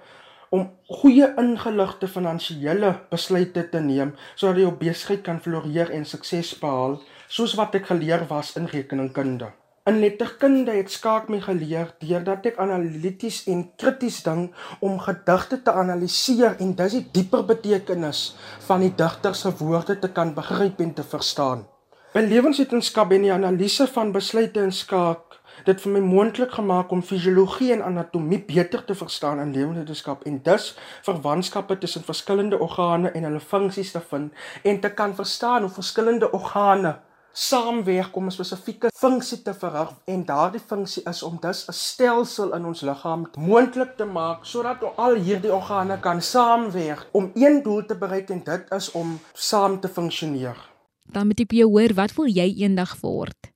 om 0.55 0.69
goeie 1.01 1.27
ingeligte 1.41 2.07
finansiële 2.07 2.93
besluite 3.11 3.65
te 3.73 3.81
neem 3.83 4.13
sodat 4.35 4.61
jy 4.61 4.69
op 4.69 4.79
besigheid 4.79 5.21
kan 5.27 5.41
floreer 5.43 5.91
en 5.97 6.07
sukses 6.07 6.53
behaal, 6.61 6.97
soos 7.27 7.57
wat 7.59 7.75
ek 7.79 7.91
geleer 7.91 8.25
was 8.29 8.53
in 8.59 8.69
rekeningkunde. 8.71 9.51
In 9.85 9.99
letterkunde 10.01 10.73
het 10.73 10.89
skaak 10.89 11.27
my 11.29 11.37
geleer 11.43 11.91
deurdat 12.01 12.47
ek 12.49 12.55
analities 12.63 13.43
en 13.51 13.59
krities 13.77 14.23
dink 14.25 14.55
om 14.81 14.95
gedigte 15.03 15.59
te 15.61 15.75
analiseer 15.77 16.55
en 16.63 16.71
dus 16.79 16.95
die 16.97 17.03
dieper 17.13 17.45
betekenis 17.45 18.31
van 18.65 18.81
die 18.81 18.93
digter 18.97 19.37
se 19.37 19.51
woorde 19.59 19.99
te 20.01 20.09
kan 20.09 20.33
begryp 20.33 20.81
en 20.81 20.95
te 20.97 21.05
verstaan. 21.05 21.67
By 22.15 22.23
lewenswetenskap 22.25 23.13
en 23.13 23.27
die 23.27 23.33
analise 23.35 23.85
van 23.91 24.15
besluite 24.15 24.63
in 24.65 24.73
skaak 24.73 25.37
dit 25.63 25.81
vir 25.81 25.91
my 25.91 25.99
moontlik 25.99 26.51
gemaak 26.51 26.91
om 26.91 27.03
fisiologie 27.03 27.71
en 27.73 27.83
anatomie 27.83 28.43
beter 28.47 28.85
te 28.85 28.95
verstaan 28.95 29.39
in 29.39 29.53
lewenswetenskap 29.53 30.23
en 30.23 30.41
dus 30.43 30.77
verwantskappe 31.01 31.77
tussen 31.77 32.03
verskillende 32.03 32.59
organe 32.59 33.11
en 33.11 33.23
hulle 33.23 33.39
funksies 33.39 33.91
te 33.91 34.01
vind 34.09 34.31
en 34.63 34.79
te 34.79 34.93
kan 34.93 35.15
verstaan 35.15 35.61
hoe 35.61 35.71
verskillende 35.71 36.31
organe 36.31 36.97
saamwerk 37.35 38.15
om 38.15 38.25
'n 38.25 38.31
spesifieke 38.31 38.89
funksie 38.97 39.41
te 39.41 39.53
verrig 39.53 39.91
en 40.05 40.25
daardie 40.25 40.61
funksie 40.67 41.03
is 41.03 41.23
om 41.23 41.37
dus 41.41 41.67
'n 41.67 41.73
stelsel 41.73 42.53
in 42.53 42.65
ons 42.65 42.81
liggaam 42.81 43.29
moontlik 43.37 43.97
te 43.97 44.05
maak 44.05 44.45
sodat 44.45 44.77
al 44.95 45.15
hierdie 45.15 45.53
organe 45.53 45.99
kan 45.99 46.21
saamwerk 46.21 47.07
om 47.11 47.31
een 47.33 47.63
doel 47.63 47.85
te 47.85 47.97
bereik 47.97 48.29
en 48.29 48.43
dit 48.43 48.71
is 48.71 48.91
om 48.91 49.19
saam 49.33 49.79
te 49.79 49.87
funksioneer. 49.87 50.57
Dan 51.03 51.27
moet 51.27 51.39
ek 51.39 51.51
jou 51.51 51.69
hoor, 51.69 51.93
wat 51.93 52.15
wil 52.15 52.25
jy 52.25 52.53
eendag 52.57 52.99
word? 53.01 53.54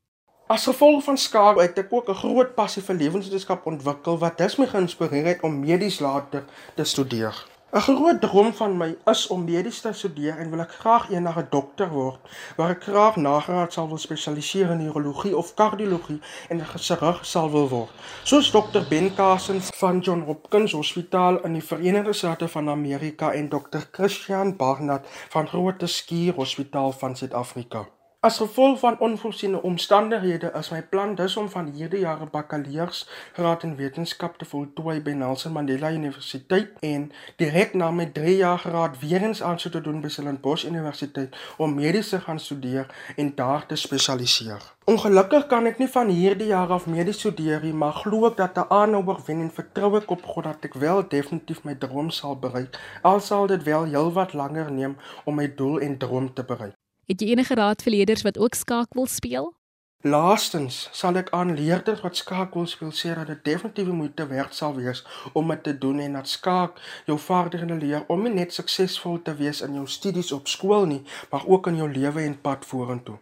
As 0.49 0.63
gevolg 0.65 1.03
van 1.05 1.17
skaak 1.17 1.59
het 1.61 1.77
ek 1.77 1.91
ook 1.93 2.07
'n 2.09 2.21
groot 2.21 2.55
passie 2.55 2.81
vir 2.83 2.95
lewenswetenskap 2.95 3.65
ontwikkel 3.65 4.17
wat 4.17 4.37
dus 4.37 4.55
my 4.57 4.65
geïnspireer 4.67 5.25
het 5.25 5.43
om 5.45 5.59
medies 5.59 5.99
later 5.99 6.43
te 6.75 6.83
studeer. 6.83 7.35
'n 7.73 7.79
Groot 7.79 8.21
droom 8.21 8.53
van 8.53 8.77
my 8.77 8.97
is 9.05 9.27
om 9.27 9.43
medies 9.43 9.81
te 9.81 9.93
studeer 9.93 10.37
en 10.37 10.49
wil 10.49 10.59
ek 10.59 10.71
graag 10.71 11.09
eendag 11.11 11.37
'n 11.37 11.47
dokter 11.49 11.89
word 11.89 12.19
waar 12.57 12.69
ek 12.69 12.83
graag 12.83 13.15
nagraad 13.15 13.73
sal 13.73 13.87
wil 13.87 13.97
spesialiseer 13.97 14.71
in 14.71 14.77
neurologie 14.77 15.37
of 15.37 15.53
kardiologie 15.53 16.19
en 16.49 16.57
'n 16.57 16.65
chirurg 16.87 17.25
sal 17.25 17.51
wil 17.51 17.69
word. 17.69 17.93
Soos 18.23 18.51
dokter 18.51 18.87
Ben 18.89 19.13
Carson 19.15 19.61
van 19.61 19.99
John 19.99 20.21
Hopkins 20.21 20.71
Hospitaal 20.71 21.43
in 21.43 21.53
die 21.53 21.63
Verenigde 21.63 22.13
State 22.13 22.47
van 22.47 22.69
Amerika 22.69 23.31
en 23.31 23.49
dokter 23.49 23.87
Christian 23.91 24.55
Barnard 24.55 25.05
van 25.29 25.47
Groote 25.47 25.87
Skuur 25.87 26.33
Hospitaal 26.33 26.91
van 26.91 27.15
Suid-Afrika. 27.15 27.98
As 28.21 28.37
gevolg 28.37 28.79
van 28.79 28.99
onvoorsiene 28.99 29.61
omstandighede 29.61 30.51
is 30.59 30.69
my 30.69 30.81
plan 30.83 31.15
dus 31.15 31.37
om 31.37 31.49
van 31.49 31.67
hierdie 31.75 31.99
jaar 31.99 32.21
'n 32.21 32.29
bakkaleursgraad 32.31 33.63
in 33.63 33.75
wetenskap 33.75 34.37
te 34.37 34.45
voltooi 34.45 35.01
by 35.01 35.11
Nelson 35.11 35.51
Mandela 35.51 35.91
Universiteit 35.91 36.69
en 36.79 37.11
direk 37.35 37.73
na 37.73 37.91
my 37.91 38.05
3 38.05 38.35
jaar 38.35 38.57
graad 38.57 38.99
weer 38.99 39.21
eens 39.21 39.43
aansoek 39.43 39.71
te 39.71 39.81
doen 39.81 40.01
by 40.01 40.07
Stellenbosch 40.07 40.65
Universiteit 40.65 41.37
om 41.57 41.75
medies 41.75 42.09
te 42.09 42.19
gaan 42.19 42.39
studeer 42.39 43.13
en 43.15 43.35
daar 43.35 43.65
te 43.65 43.75
spesialiseer. 43.75 44.61
Ongelukkig 44.85 45.47
kan 45.47 45.65
ek 45.65 45.77
nie 45.77 45.89
van 45.89 46.07
hierdie 46.07 46.47
jaar 46.47 46.69
af 46.69 46.85
medies 46.85 47.19
studeer 47.19 47.63
nie, 47.63 47.73
maar 47.73 47.93
glo 47.93 48.27
ek 48.27 48.37
dat 48.37 48.57
'n 48.57 48.67
aanhouer 48.69 49.19
wen 49.25 49.41
en 49.41 49.51
vertrou 49.51 49.95
ek 49.97 50.11
op 50.11 50.25
God 50.25 50.43
dat 50.43 50.65
ek 50.65 50.73
wel 50.73 51.07
definitief 51.07 51.63
my 51.63 51.75
droom 51.75 52.09
sal 52.09 52.35
bereik. 52.39 52.79
Al 53.01 53.19
sal 53.19 53.47
dit 53.47 53.63
wel 53.63 53.83
heelwat 53.83 54.33
langer 54.33 54.71
neem 54.71 54.97
om 55.23 55.35
my 55.35 55.55
doel 55.55 55.79
en 55.79 55.97
droom 55.97 56.33
te 56.33 56.43
bereik. 56.43 56.75
Het 57.09 57.21
jy 57.21 57.31
enige 57.33 57.55
raad 57.57 57.81
vir 57.81 57.91
leerders 57.91 58.21
wat 58.21 58.37
ook 58.37 58.53
skaak 58.53 58.93
wil 58.93 59.07
speel? 59.09 59.47
Laastens 60.05 60.75
sal 60.95 61.17
ek 61.19 61.31
aan 61.35 61.55
leerders 61.57 62.03
wat 62.05 62.19
skaak 62.19 62.53
wil 62.57 62.67
speel 62.69 62.91
sê 62.99 63.15
dat 63.17 63.31
dit 63.31 63.41
definitief 63.47 63.89
moeite 64.01 64.27
werd 64.29 64.53
sal 64.55 64.75
wees 64.75 65.01
om 65.33 65.49
dit 65.51 65.63
te 65.63 65.73
doen 65.85 65.99
en 66.03 66.19
dat 66.19 66.29
skaak 66.29 66.77
jou 67.09 67.17
vaardighede 67.23 67.79
leer 67.81 68.05
om 68.13 68.21
nie 68.27 68.35
net 68.35 68.53
suksesvol 68.53 69.17
te 69.25 69.33
wees 69.41 69.63
in 69.65 69.79
jou 69.79 69.87
studies 69.95 70.31
op 70.37 70.47
skool 70.53 70.85
nie, 70.93 71.01
maar 71.33 71.49
ook 71.49 71.71
in 71.73 71.81
jou 71.81 71.89
lewe 71.97 72.23
en 72.27 72.37
pad 72.45 72.69
vorentoe. 72.69 73.17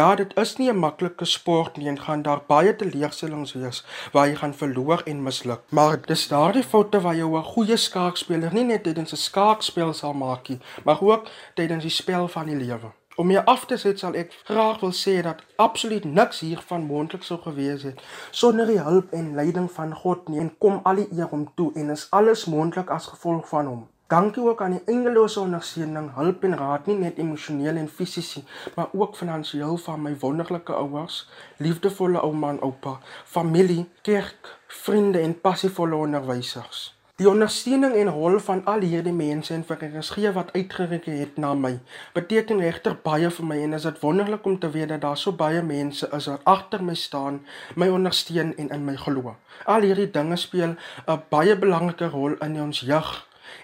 Ja, 0.00 0.10
dit 0.18 0.36
is 0.44 0.56
nie 0.58 0.68
'n 0.72 0.82
maklike 0.82 1.24
sport 1.24 1.76
nie 1.76 1.88
en 1.88 2.00
gaan 2.00 2.22
daar 2.22 2.42
baie 2.48 2.76
teleurstellings 2.76 3.52
wees 3.52 3.84
waar 4.12 4.28
jy 4.28 4.34
gaan 4.34 4.54
verloor 4.54 5.02
en 5.06 5.22
misluk. 5.22 5.62
Maar 5.70 6.00
dis 6.06 6.28
daardie 6.28 6.68
foute 6.74 7.00
waar 7.00 7.16
jy 7.16 7.24
'n 7.24 7.52
goeie 7.54 7.76
skaakspeler 7.76 8.52
nie 8.52 8.64
net 8.64 8.82
tydens 8.82 9.12
'n 9.12 9.16
skaakspel 9.28 9.94
sal 9.94 10.12
maak 10.12 10.48
nie, 10.48 10.60
maar 10.84 11.00
ook 11.00 11.28
tydens 11.54 11.82
die 11.82 11.98
spel 12.02 12.28
van 12.28 12.46
die 12.46 12.56
lewe. 12.56 12.97
Om 13.18 13.26
meer 13.26 13.44
af 13.44 13.64
te 13.66 13.76
sit 13.76 13.98
sal 13.98 14.14
ek 14.14 14.34
graag 14.46 14.76
wil 14.84 14.92
sê 14.94 15.16
dat 15.26 15.40
absoluut 15.58 16.04
niks 16.06 16.38
hiervan 16.44 16.84
moontlik 16.86 17.24
sou 17.26 17.38
gewees 17.42 17.82
het 17.82 18.02
sonder 18.40 18.68
die 18.70 18.78
hulp 18.88 19.14
en 19.20 19.32
leiding 19.34 19.64
van 19.74 19.94
God 20.02 20.28
nie 20.30 20.38
en 20.38 20.52
kom 20.62 20.76
al 20.86 21.00
die 21.00 21.06
eer 21.16 21.26
hom 21.32 21.48
toe 21.58 21.72
en 21.82 21.90
is 21.94 22.04
alles 22.14 22.44
moontlik 22.52 22.92
as 22.94 23.08
gevolg 23.10 23.48
van 23.48 23.66
hom. 23.66 23.80
Dankie 24.14 24.44
ook 24.44 24.62
aan 24.62 24.76
die 24.76 24.94
engelose 24.94 25.40
ondersteuning, 25.40 26.12
hulp 26.14 26.46
en 26.46 26.54
raad 26.60 26.86
nie 26.86 26.96
net 27.00 27.18
emosioneel 27.18 27.80
en 27.82 27.90
fisies 27.96 28.30
nie, 28.38 28.44
maar 28.76 28.94
ook 28.94 29.18
finansiëel 29.18 29.76
van 29.88 30.02
my 30.06 30.14
wonderlike 30.22 30.78
ouers, 30.78 31.24
liefdevolle 31.58 32.22
ouma 32.22 32.54
en 32.54 32.62
oupa, 32.70 33.00
familie, 33.26 33.88
kerk, 34.06 34.54
vriende 34.84 35.26
en 35.26 35.34
passievolle 35.40 35.98
onderwysers. 36.06 36.86
Die 37.18 37.26
ondersteuning 37.26 37.96
en 37.98 38.08
rol 38.14 38.36
van 38.46 38.60
al 38.70 38.84
hierdie 38.86 39.12
mense 39.12 39.50
en 39.50 39.64
vir 39.66 39.80
RSG 39.88 40.28
wat 40.36 40.52
uitgereik 40.54 41.08
het 41.10 41.40
na 41.42 41.48
my, 41.58 41.72
beteken 42.14 42.62
regter 42.62 42.94
baie 43.02 43.26
vir 43.34 43.48
my 43.48 43.56
en 43.64 43.74
is 43.74 43.86
dit 43.88 43.98
wonderlik 44.04 44.46
om 44.46 44.54
te 44.62 44.70
weet 44.70 44.92
dat 44.92 45.02
daar 45.02 45.18
so 45.18 45.34
baie 45.40 45.64
mense 45.66 46.06
is 46.14 46.28
wat 46.30 46.46
agter 46.52 46.84
my 46.86 46.94
staan, 46.94 47.40
my 47.74 47.88
ondersteun 47.90 48.52
en 48.54 48.70
in 48.70 48.86
my 48.86 48.94
glo. 49.02 49.34
Al 49.66 49.88
hierdie 49.88 50.12
dinge 50.14 50.38
speel 50.38 50.76
'n 51.08 51.22
baie 51.28 51.58
belangrike 51.58 52.06
rol 52.14 52.38
in 52.38 52.54
ons 52.62 52.86
jeug 52.86 53.10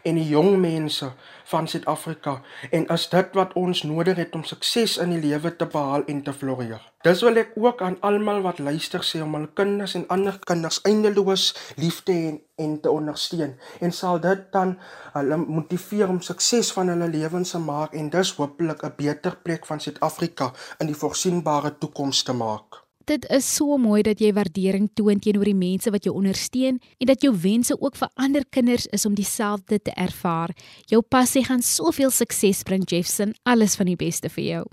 en 0.02 0.18
die 0.18 0.28
jong 0.28 0.56
mense 0.60 1.10
van 1.50 1.68
Suid-Afrika 1.68 2.40
en 2.70 2.86
is 2.94 3.08
dit 3.08 3.38
wat 3.38 3.52
ons 3.60 3.82
nodig 3.82 4.16
het 4.16 4.34
om 4.34 4.44
sukses 4.44 4.96
in 5.02 5.12
die 5.14 5.20
lewe 5.22 5.56
te 5.56 5.66
behaal 5.66 6.04
en 6.10 6.22
te 6.22 6.32
floreer. 6.32 6.82
Dis 7.04 7.20
wil 7.26 7.36
ek 7.42 7.52
ook 7.60 7.82
aan 7.84 7.98
almal 8.00 8.40
wat 8.46 8.62
luister 8.64 9.04
sê 9.04 9.20
om 9.24 9.34
hul 9.36 9.48
kinders 9.58 9.96
en 9.98 10.06
ander 10.14 10.38
kinders 10.48 10.80
eindeloos 10.88 11.50
lief 11.76 12.00
te 12.06 12.16
hê 12.16 12.30
en, 12.30 12.38
en 12.64 12.78
te 12.80 12.90
ondersteun 12.90 13.56
en 13.80 13.92
sal 13.92 14.22
dit 14.24 14.46
dan 14.54 14.76
hulle 15.16 15.40
motiveer 15.42 16.08
om 16.08 16.22
sukses 16.24 16.72
van 16.72 16.92
hulle 16.94 17.10
lewens 17.12 17.52
te 17.52 17.60
maak 17.60 17.92
en 17.98 18.08
dus 18.14 18.32
hopelik 18.38 18.84
'n 18.84 18.96
beter 18.96 19.36
plek 19.42 19.66
van 19.66 19.80
Suid-Afrika 19.80 20.52
in 20.78 20.86
die 20.86 21.00
voorsienbare 21.02 21.78
toekoms 21.78 22.22
te 22.22 22.32
maak. 22.32 22.83
Dit 23.04 23.26
is 23.28 23.44
so 23.44 23.76
mooi 23.76 24.00
dat 24.02 24.20
jy 24.20 24.30
waardering 24.32 24.87
toon 24.96 25.18
teenoor 25.20 25.44
die 25.44 25.58
mense 25.58 25.90
wat 25.92 26.06
jou 26.06 26.14
ondersteun 26.16 26.78
en 26.80 27.11
dat 27.11 27.20
jou 27.20 27.34
wense 27.37 27.76
ook 27.76 27.99
vir 28.00 28.08
ander 28.16 28.46
kinders 28.49 28.87
is 28.96 29.04
om 29.04 29.14
dieselfde 29.14 29.76
te 29.82 29.92
ervaar. 29.92 30.54
Jou 30.88 31.02
passie 31.02 31.44
gaan 31.44 31.61
soveel 31.62 32.11
sukses 32.11 32.62
bring, 32.64 32.88
Jeffson. 32.88 33.34
Alles 33.44 33.76
van 33.76 33.92
die 33.92 34.00
beste 34.00 34.32
vir 34.32 34.44
jou. 34.44 34.64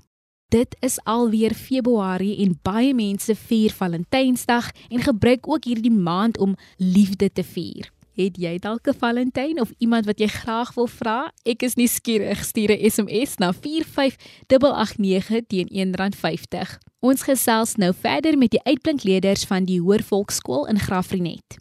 Dit 0.51 0.75
is 0.79 1.00
alweer 1.03 1.53
Februarie 1.55 2.38
en 2.45 2.55
baie 2.63 2.93
mense 2.95 3.35
vier 3.35 3.75
Valentynsdag 3.75 4.71
en 4.89 5.03
gebruik 5.03 5.47
ook 5.47 5.67
hierdie 5.67 5.91
maand 5.91 6.39
om 6.39 6.55
liefde 6.77 7.31
te 7.31 7.43
vier. 7.43 7.91
Het 8.11 8.37
jy 8.37 8.57
dalk 8.59 8.87
'n 8.87 8.93
Valentyn 8.99 9.61
of 9.61 9.71
iemand 9.77 10.05
wat 10.05 10.19
jy 10.19 10.27
graag 10.27 10.73
wil 10.73 10.87
vra? 10.87 11.31
Ek 11.43 11.61
is 11.63 11.75
nuuskierig. 11.75 12.43
Stuur 12.43 12.71
'n 12.71 12.89
SMS 12.89 13.35
na 13.37 13.53
45889 13.53 15.41
teen 15.47 15.67
R1.50. 15.69 16.77
Ons 16.99 17.21
gesels 17.21 17.75
nou 17.75 17.93
verder 17.93 18.37
met 18.37 18.51
die 18.51 18.63
uitblinkleerders 18.63 19.45
van 19.45 19.65
die 19.65 19.79
Hoër 19.79 20.03
Volksskool 20.03 20.67
in 20.67 20.79
Graafrenet. 20.79 21.57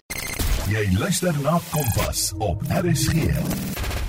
Jy 0.69 0.99
luister 0.99 1.35
na 1.42 1.61
Kompas 1.71 2.33
op 2.38 2.62
RSG. 2.69 3.14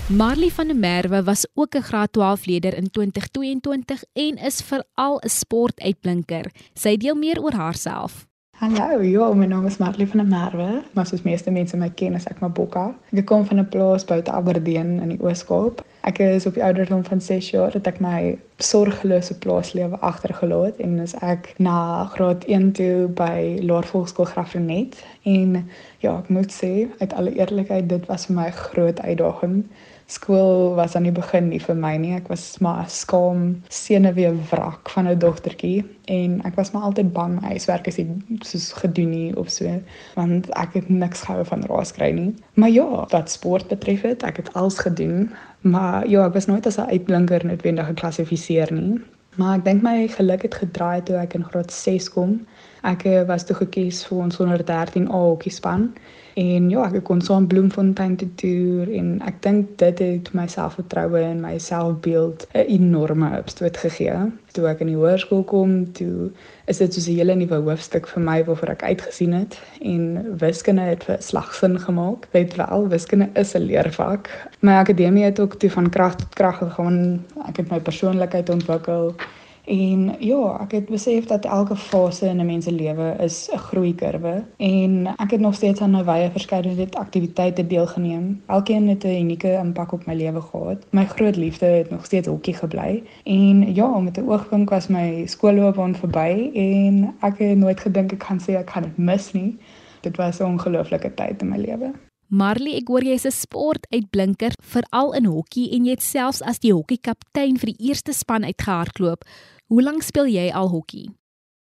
Marley 0.09 0.49
van 0.49 0.67
der 0.67 0.75
Merwe 0.75 1.23
was 1.23 1.47
ook 1.53 1.75
'n 1.75 1.81
graad 1.81 2.11
12 2.11 2.45
leerder 2.45 2.73
in 2.73 2.89
2022 2.91 4.03
en 4.13 4.35
is 4.37 4.61
veral 4.61 5.19
'n 5.19 5.29
sportuitblinker. 5.29 6.51
Sy 6.73 6.97
deel 6.97 7.15
meer 7.15 7.41
oor 7.41 7.53
haarself. 7.53 8.30
Hallo, 8.61 9.01
ja, 9.01 9.33
my 9.33 9.47
naam 9.49 9.65
is 9.65 9.79
Marley 9.79 10.05
van 10.07 10.19
der 10.19 10.27
Merwe, 10.27 10.83
maar 10.93 11.05
soos 11.09 11.23
meeste 11.25 11.49
mense 11.51 11.77
my 11.81 11.87
ken, 11.89 12.13
is 12.13 12.27
ek 12.29 12.43
Mabokka. 12.43 12.91
Ek 13.09 13.25
kom 13.25 13.41
van 13.49 13.57
'n 13.57 13.69
plaas 13.73 14.05
buite 14.05 14.29
Aberdeen 14.31 14.99
in 15.01 15.09
die 15.09 15.17
Oos-Kaap. 15.17 15.81
Ek 16.05 16.19
is 16.21 16.45
op 16.45 16.53
die 16.53 16.63
ouderdom 16.63 17.01
van 17.03 17.21
6 17.21 17.49
jaar 17.49 17.71
dat 17.71 17.87
ek 17.87 17.99
my 17.99 18.37
sorgelose 18.57 19.33
plaaslewe 19.33 19.97
agtergelaat 19.99 20.77
en 20.77 20.99
is 20.99 21.15
ek 21.21 21.53
na 21.57 22.05
graad 22.13 22.45
1 22.45 22.71
toe 22.71 23.07
by 23.07 23.57
Laervolkskool 23.65 24.29
Graafrenet 24.29 24.93
en 25.23 25.65
ja, 25.97 26.19
ek 26.19 26.29
moet 26.29 26.53
sê 26.53 26.85
uit 26.99 27.13
alle 27.13 27.33
eerlikheid, 27.33 27.89
dit 27.89 28.05
was 28.05 28.25
vir 28.25 28.35
my 28.35 28.45
'n 28.45 28.61
groot 28.69 29.01
uitdaging 29.01 29.65
skool 30.11 30.75
was 30.75 30.95
aan 30.95 31.05
die 31.07 31.13
begin 31.15 31.47
nie 31.49 31.59
vir 31.63 31.77
my 31.79 31.93
nie. 32.01 32.11
Ek 32.17 32.27
was 32.31 32.43
maar 32.63 32.87
skaam, 32.91 33.61
senuwee 33.71 34.31
wrak 34.51 34.89
van 34.95 35.07
'n 35.07 35.19
dogtertjie 35.19 35.85
en 36.11 36.41
ek 36.45 36.57
was 36.59 36.71
maar 36.71 36.83
altyd 36.89 37.13
bang 37.13 37.37
my 37.39 37.53
huiswerk 37.53 37.87
is 37.87 37.97
nie 37.97 38.39
soos 38.43 38.71
gedoen 38.81 39.09
nie 39.09 39.35
of 39.37 39.49
so 39.49 39.79
want 40.15 40.49
ek 40.59 40.73
het 40.73 40.89
niks 40.89 41.23
gehou 41.27 41.45
van 41.45 41.63
raas 41.71 41.93
kry 41.95 42.11
nie. 42.11 42.33
Maar 42.53 42.69
ja, 42.69 43.07
wat 43.15 43.31
sport 43.31 43.67
betref 43.67 44.01
het, 44.01 44.23
ek 44.23 44.37
het 44.37 44.53
alles 44.53 44.79
gedoen, 44.79 45.31
maar 45.61 46.07
ja, 46.07 46.25
ek 46.25 46.33
was 46.33 46.47
nooit 46.47 46.65
as 46.67 46.77
'n 46.77 46.91
uitblinker 46.91 47.45
noodwendig 47.45 47.85
geklassifiseer 47.85 48.73
nie. 48.73 48.99
Maar 49.37 49.57
ek 49.57 49.65
dink 49.65 49.81
my 49.81 50.07
geluk 50.07 50.41
het 50.41 50.55
gedraai 50.55 51.03
toe 51.03 51.15
ek 51.15 51.33
in 51.33 51.43
graad 51.43 51.71
6 51.71 52.09
kom. 52.09 52.47
Ek 52.83 53.03
was 53.27 53.45
toe 53.45 53.55
gekies 53.55 54.05
vir 54.05 54.17
ons 54.17 54.37
113 54.37 55.07
A 55.07 55.17
hokkie 55.17 55.51
span 55.51 55.93
En 56.33 56.69
ja, 56.69 56.85
ek 56.87 57.03
kon 57.03 57.21
so 57.21 57.35
'n 57.35 57.47
Bloemfontein 57.47 58.15
toe 58.15 58.29
toer 58.35 58.91
en 58.99 59.21
ek 59.27 59.41
dink 59.43 59.77
dit 59.77 59.99
het 59.99 60.33
my 60.33 60.47
selfvertroue 60.47 61.19
en 61.19 61.41
my 61.41 61.57
selfbeeld 61.57 62.47
'n 62.53 62.65
enorme 62.77 63.37
opstoot 63.39 63.77
gegee. 63.77 64.31
Toe 64.51 64.67
ek 64.67 64.79
in 64.79 64.87
die 64.87 64.95
hoërskool 64.95 65.43
kom, 65.43 65.91
toe 65.91 66.31
is 66.65 66.77
dit 66.77 66.93
soos 66.93 67.07
'n 67.07 67.15
hele 67.15 67.35
nuwe 67.35 67.55
hoofstuk 67.55 68.07
vir 68.07 68.21
my 68.21 68.43
waarvoor 68.43 68.69
ek 68.69 68.83
uitgesien 68.83 69.33
het 69.33 69.59
en 69.81 70.37
wiskunde 70.37 70.81
het 70.81 71.03
vir 71.03 71.17
slagsin 71.19 71.79
gemaak. 71.79 72.27
Weet 72.31 72.55
wel, 72.55 72.87
wiskunde 72.87 73.29
is 73.33 73.53
'n 73.55 73.65
leervak. 73.67 74.29
My 74.59 74.71
akademie 74.71 75.23
het 75.23 75.39
ook 75.39 75.55
toe 75.55 75.69
van 75.69 75.89
krag 75.89 76.15
tot 76.15 76.33
krag 76.33 76.57
gegaan. 76.57 77.25
Ek 77.47 77.57
het 77.57 77.69
my 77.69 77.79
persoonlikheid 77.79 78.49
ontwikkel 78.49 79.15
En 79.65 80.15
ja, 80.19 80.59
ek 80.61 80.71
het 80.71 80.85
besef 80.89 81.25
dat 81.25 81.45
elke 81.45 81.75
fase 81.75 82.27
in 82.27 82.39
'n 82.39 82.45
mens 82.45 82.65
se 82.65 82.71
lewe 82.71 83.15
is 83.19 83.49
'n 83.53 83.57
groeikurwe 83.57 84.43
en 84.57 85.07
ek 85.17 85.31
het 85.31 85.39
nog 85.39 85.55
steeds 85.55 85.81
aan 85.81 85.95
'n 85.95 86.05
wye 86.05 86.29
verskeidenheid 86.31 86.95
aktiwiteite 86.95 87.67
deelgeneem. 87.67 88.41
Elkeen 88.45 88.87
het 88.87 89.03
'n 89.03 89.19
unieke 89.19 89.53
impak 89.53 89.91
op 89.91 90.05
my 90.05 90.13
lewe 90.13 90.41
gehad. 90.41 90.85
My 90.89 91.05
groot 91.05 91.35
liefde 91.35 91.65
het 91.65 91.89
nog 91.89 92.05
steeds 92.05 92.27
hokkie 92.27 92.53
gebly 92.53 93.03
en 93.23 93.73
ja, 93.73 93.99
met 93.99 94.17
'n 94.17 94.29
oogwink 94.29 94.69
was 94.69 94.87
my 94.87 95.25
skoolloopbaan 95.25 95.95
verby 95.95 96.49
en 96.53 97.15
ek 97.19 97.37
het 97.37 97.57
nooit 97.57 97.79
gedink 97.79 98.11
ek 98.11 98.23
gaan 98.23 98.39
sê 98.39 98.55
ek 98.55 98.69
gaan 98.69 98.83
dit 98.83 98.97
mis 98.97 99.33
nie. 99.33 99.57
Dit 100.01 100.17
was 100.17 100.39
'n 100.39 100.43
ongelooflike 100.43 101.13
tyd 101.13 101.41
in 101.41 101.49
my 101.49 101.57
lewe. 101.57 101.91
Marley, 102.31 102.77
ek 102.79 102.87
hoor 102.87 103.03
jy's 103.03 103.25
'n 103.27 103.35
sportuitblinker, 103.35 104.53
veral 104.63 105.11
in 105.19 105.25
hokkie 105.27 105.65
en 105.75 105.83
jy 105.83 105.97
het 105.97 106.03
selfs 106.03 106.39
as 106.41 106.59
die 106.63 106.71
hokkiekaptein 106.71 107.57
vir 107.59 107.73
die 107.73 107.89
eerste 107.89 108.13
span 108.15 108.47
uitgehardloop. 108.47 109.25
Hoe 109.67 109.81
lank 109.83 110.01
speel 110.01 110.31
jy 110.31 110.47
al 110.49 110.69
hokkie? 110.71 111.09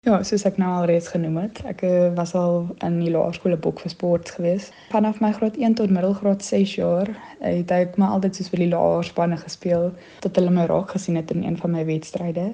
Ja, 0.05 0.23
soos 0.23 0.45
ek 0.45 0.59
nou 0.61 0.69
al 0.69 0.85
reeds 0.85 1.09
genoem 1.09 1.39
het, 1.41 1.63
ek 1.65 1.83
eh, 1.89 2.13
was 2.15 2.35
al 2.35 2.69
in 2.85 3.01
die 3.01 3.11
laerskool 3.11 3.57
bok 3.57 3.81
vir 3.81 3.91
sport 3.91 4.31
gewees. 4.37 4.69
Vanaf 4.93 5.23
my 5.25 5.33
graad 5.33 5.57
1 5.57 5.75
tot 5.81 5.91
middelgraad 5.91 6.45
6 6.45 6.75
jaar 6.77 7.09
het 7.41 7.73
ek 7.73 7.97
maar 7.97 8.19
altyd 8.19 8.37
soos 8.37 8.53
vir 8.53 8.67
die 8.67 8.71
laerspanne 8.75 9.41
gespeel 9.41 9.91
tot 10.21 10.37
hulle 10.37 10.53
my 10.53 10.69
raak 10.69 10.93
gesien 10.93 11.17
het 11.17 11.33
in 11.33 11.45
een 11.49 11.57
van 11.57 11.73
my 11.73 11.87
wedstryde. 11.89 12.53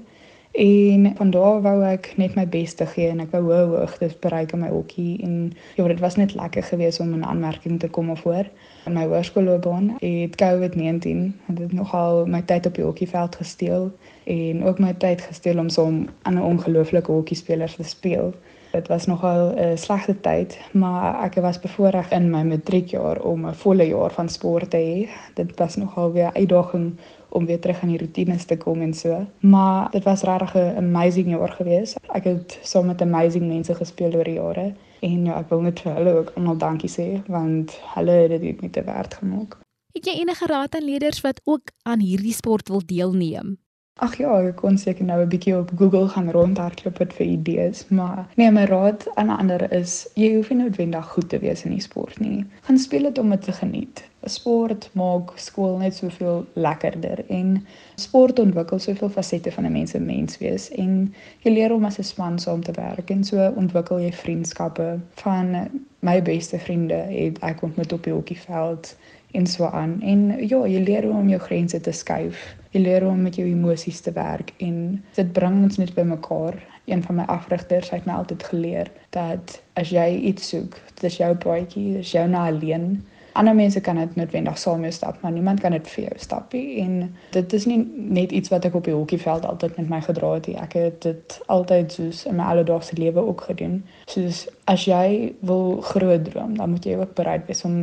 En 0.55 1.13
van 1.17 1.31
daar 1.31 1.63
wou 1.63 1.83
ek 1.83 2.13
net 2.17 2.37
my 2.39 2.45
bes 2.47 2.77
te 2.79 2.87
gee 2.87 3.09
en 3.11 3.19
ek 3.25 3.33
wou 3.35 3.41
hoë 3.43 3.63
hoogtes 3.73 4.13
bereik 4.23 4.53
in 4.55 4.61
my 4.63 4.69
hokkie 4.71 5.17
en 5.27 5.51
ja, 5.75 5.87
dit 5.91 5.99
was 5.99 6.15
net 6.15 6.37
lekker 6.39 6.63
geweest 6.63 7.01
om 7.03 7.11
'n 7.11 7.25
aanmerking 7.27 7.81
te 7.81 7.91
kom 7.91 8.11
of 8.11 8.23
hoor. 8.23 8.47
In 8.87 8.95
my 8.95 9.03
hoërskoolloopbaan 9.11 9.97
het 9.99 10.37
COVID-19 10.43 11.35
het 11.55 11.73
nogal 11.73 12.27
my 12.27 12.43
tyd 12.43 12.67
op 12.67 12.75
die 12.75 12.85
hokkieveld 12.85 13.37
gesteel 13.37 13.91
en 14.25 14.65
ook 14.65 14.79
my 14.79 14.93
tyd 14.93 15.21
gesteel 15.21 15.59
om 15.59 15.69
so 15.69 15.89
'n 15.89 16.39
ongelooflike 16.39 17.13
hokkiespeler 17.13 17.75
te 17.75 17.83
speel. 17.83 18.35
Dit 18.75 18.89
was 18.89 19.07
nogal 19.07 19.55
'n 19.57 19.77
slegte 19.77 20.21
tyd, 20.21 20.59
maar 20.73 21.25
ek 21.25 21.35
was 21.35 21.61
bevoorreg 21.61 22.11
in 22.11 22.31
my 22.31 22.43
matriekjaar 22.43 23.21
om 23.23 23.47
'n 23.47 23.55
volle 23.55 23.87
jaar 23.87 24.11
van 24.11 24.29
sport 24.29 24.71
te 24.71 24.77
hê. 24.77 25.09
Dit 25.35 25.59
was 25.59 25.77
nogal 25.77 26.13
weer 26.13 26.31
'n 26.31 26.37
uitdaging 26.37 26.93
om 27.35 27.47
weer 27.47 27.61
terug 27.61 27.83
aan 27.83 27.93
die 27.93 27.99
rotines 27.99 28.45
te 28.45 28.57
kom 28.57 28.81
en 28.81 28.95
so. 28.95 29.27
Maar 29.41 29.91
dit 29.91 30.05
was 30.05 30.23
regtig 30.23 30.55
'n 30.55 30.77
amazing 30.77 31.29
jaar 31.29 31.53
gewees. 31.53 31.97
Ek 32.15 32.25
het 32.25 32.59
saam 32.63 32.87
met 32.87 33.03
amazing 33.03 33.47
mense 33.47 33.75
gespeel 33.75 34.15
oor 34.15 34.25
die 34.25 34.39
jare 34.39 34.75
en 35.01 35.25
ja, 35.25 35.39
ek 35.39 35.49
wil 35.49 35.61
net 35.61 35.81
vir 35.81 35.95
hulle 35.95 36.13
ook 36.19 36.33
almal 36.37 36.57
dankie 36.57 36.91
sê 36.91 37.23
want 37.27 37.81
hulle 37.95 38.11
het 38.11 38.41
dit 38.41 38.61
net 38.61 38.73
te 38.73 38.85
werd 38.85 39.15
gemaak. 39.15 39.59
Het 39.93 40.07
jy 40.07 40.15
enige 40.21 40.47
raad 40.47 40.75
aan 40.75 40.85
leerders 40.85 41.21
wat 41.21 41.41
ook 41.45 41.71
aan 41.83 42.01
hierdie 42.01 42.33
sport 42.33 42.69
wil 42.69 42.83
deelneem? 42.87 43.59
Ag 44.03 44.17
ja, 44.19 44.33
ek 44.43 44.57
kon 44.59 44.75
seker 44.83 45.07
nou 45.07 45.17
'n 45.23 45.29
bietjie 45.31 45.53
op 45.57 45.69
Google 45.79 46.09
gaan 46.13 46.31
rondhardloop 46.35 46.97
vir 47.17 47.27
idees, 47.27 47.83
maar 47.89 48.25
nee, 48.35 48.51
my 48.51 48.65
raad 48.67 49.05
aan 49.15 49.29
ander 49.31 49.63
is 49.73 49.93
jy 50.19 50.33
hoef 50.35 50.49
nie 50.51 50.57
noodwendig 50.63 51.07
goed 51.13 51.29
te 51.29 51.39
wees 51.39 51.63
in 51.65 51.71
die 51.71 51.85
sport 51.85 52.19
nie. 52.19 52.45
Gaan 52.67 52.79
speel 52.79 53.07
dit 53.07 53.19
om 53.19 53.31
dit 53.31 53.43
te 53.43 53.53
geniet. 53.53 54.03
Sport 54.25 54.89
maak 54.93 55.31
skool 55.39 55.79
net 55.79 55.95
soveel 55.95 56.43
lekkerder 56.55 57.23
en 57.29 57.67
sport 57.95 58.39
ontwikkel 58.39 58.83
soveel 58.83 59.15
fasette 59.19 59.53
van 59.53 59.67
'n 59.67 59.73
mens 59.73 59.91
se 59.91 60.01
mens 60.01 60.39
wees 60.39 60.69
en 60.71 61.15
jy 61.45 61.53
leer 61.53 61.73
om 61.73 61.85
as 61.85 61.99
'n 61.99 62.11
span 62.11 62.39
saam 62.39 62.63
te 62.63 62.73
werk 62.73 63.11
en 63.11 63.25
so 63.25 63.53
ontwikkel 63.57 64.01
jy 64.01 64.13
vriendskappe. 64.13 64.99
Van 65.23 65.71
my 66.01 66.23
beste 66.23 66.59
vriende 66.59 67.07
het 67.15 67.39
ek 67.39 67.63
ontmoet 67.63 67.93
op 67.93 68.03
die 68.03 68.13
hokkieveld 68.13 68.97
en 69.31 69.47
so 69.47 69.65
aan. 69.65 70.03
En 70.03 70.49
ja, 70.49 70.67
jy 70.67 70.83
leer 70.83 71.05
hoe 71.05 71.15
om 71.15 71.29
jou 71.29 71.41
grense 71.41 71.81
te 71.81 71.93
skuif. 71.93 72.57
Jy 72.75 72.81
leer 72.83 73.05
om 73.07 73.21
met 73.23 73.37
jou 73.39 73.47
emosies 73.47 74.01
te 74.03 74.11
werk 74.13 74.51
en 74.59 74.79
dit 75.15 75.29
bring 75.33 75.61
ons 75.63 75.77
net 75.79 75.93
by 75.95 76.03
mekaar. 76.11 76.57
Een 76.91 77.05
van 77.07 77.21
my 77.21 77.25
afrigters 77.31 77.93
het 77.95 78.05
my 78.05 78.17
altyd 78.19 78.43
geleer 78.51 78.91
dat 79.15 79.61
as 79.79 79.93
jy 79.95 80.09
iets 80.31 80.49
soek, 80.51 80.75
dit 80.97 81.05
is 81.07 81.19
jou 81.21 81.31
paadjie, 81.39 81.93
dit 81.95 82.03
is 82.03 82.11
jou 82.17 82.25
na 82.29 82.49
alleen. 82.51 82.97
Ander 83.39 83.55
mense 83.55 83.81
kan 83.81 83.99
dit 83.99 84.17
noodwendig 84.19 84.59
saam 84.59 84.83
mee 84.83 84.91
stap, 84.95 85.21
maar 85.23 85.33
niemand 85.33 85.63
kan 85.63 85.75
dit 85.75 85.89
vir 85.95 86.05
jou 86.05 86.19
stap 86.23 86.53
nie. 86.55 86.81
En 86.83 87.15
dit 87.35 87.53
is 87.53 87.67
nie 87.71 87.79
net 87.95 88.35
iets 88.35 88.51
wat 88.51 88.67
ek 88.67 88.75
op 88.79 88.91
die 88.91 88.95
hokkieveld 88.95 89.47
altyd 89.47 89.79
met 89.79 89.89
my 89.95 90.03
gedra 90.07 90.35
het 90.35 90.51
nie. 90.51 90.59
Ek 90.59 90.75
het 90.79 91.01
dit 91.07 91.39
altyd 91.47 91.95
soos 91.95 92.25
in 92.31 92.39
my 92.39 92.51
alledaagse 92.53 92.99
lewe 92.99 93.23
ook 93.23 93.47
gedoen. 93.49 93.81
Soos 94.11 94.45
as 94.71 94.87
jy 94.91 95.33
wil 95.47 95.81
groot 95.95 96.27
droom, 96.27 96.59
dan 96.59 96.75
moet 96.75 96.87
jy 96.87 96.99
ook 96.99 97.15
bereid 97.19 97.47
wees 97.47 97.65
om 97.67 97.79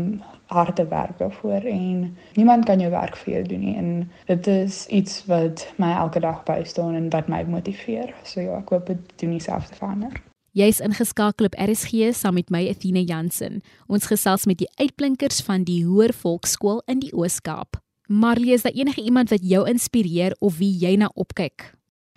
harde 0.52 0.86
werk 0.92 1.18
daarvoor 1.20 1.68
en 1.72 2.18
niemand 2.36 2.66
kan 2.68 2.80
jou 2.80 2.92
werk 2.92 3.16
vir 3.24 3.34
jou 3.34 3.44
doen 3.54 3.64
nie 3.64 3.76
en 3.80 3.94
dit 4.28 4.48
is 4.52 4.84
iets 4.88 5.22
wat 5.32 5.64
my 5.82 5.92
elke 5.96 6.20
dag 6.20 6.44
bystaan 6.48 6.96
en 6.96 7.10
wat 7.10 7.32
my 7.32 7.44
motiveer. 7.48 8.12
So 8.24 8.44
ja, 8.44 8.60
ek 8.60 8.70
hoop 8.76 8.92
dit 8.92 9.16
doen 9.24 9.38
dieselfde 9.38 9.80
vir 9.80 9.88
ander. 9.88 10.20
Jy's 10.52 10.82
ingeskakel 10.84 11.48
op 11.48 11.56
RSG 11.56 12.12
saam 12.12 12.36
met 12.36 12.50
my 12.52 12.66
Athena 12.68 13.00
Jansen. 13.00 13.62
Ons 13.88 14.10
gesels 14.12 14.44
met 14.46 14.60
die 14.60 14.68
uitblinkers 14.82 15.40
van 15.48 15.64
die 15.64 15.86
Hoër 15.88 16.12
Volksskool 16.12 16.82
in 16.92 17.00
die 17.00 17.14
Oos-Kaap. 17.16 17.80
Marlie, 18.12 18.52
is 18.52 18.66
daar 18.68 18.76
enige 18.76 19.02
iemand 19.02 19.32
wat 19.32 19.46
jou 19.48 19.64
inspireer 19.70 20.36
of 20.44 20.58
wie 20.60 20.74
jy 20.76 20.98
na 21.00 21.08
opkyk? 21.16 21.72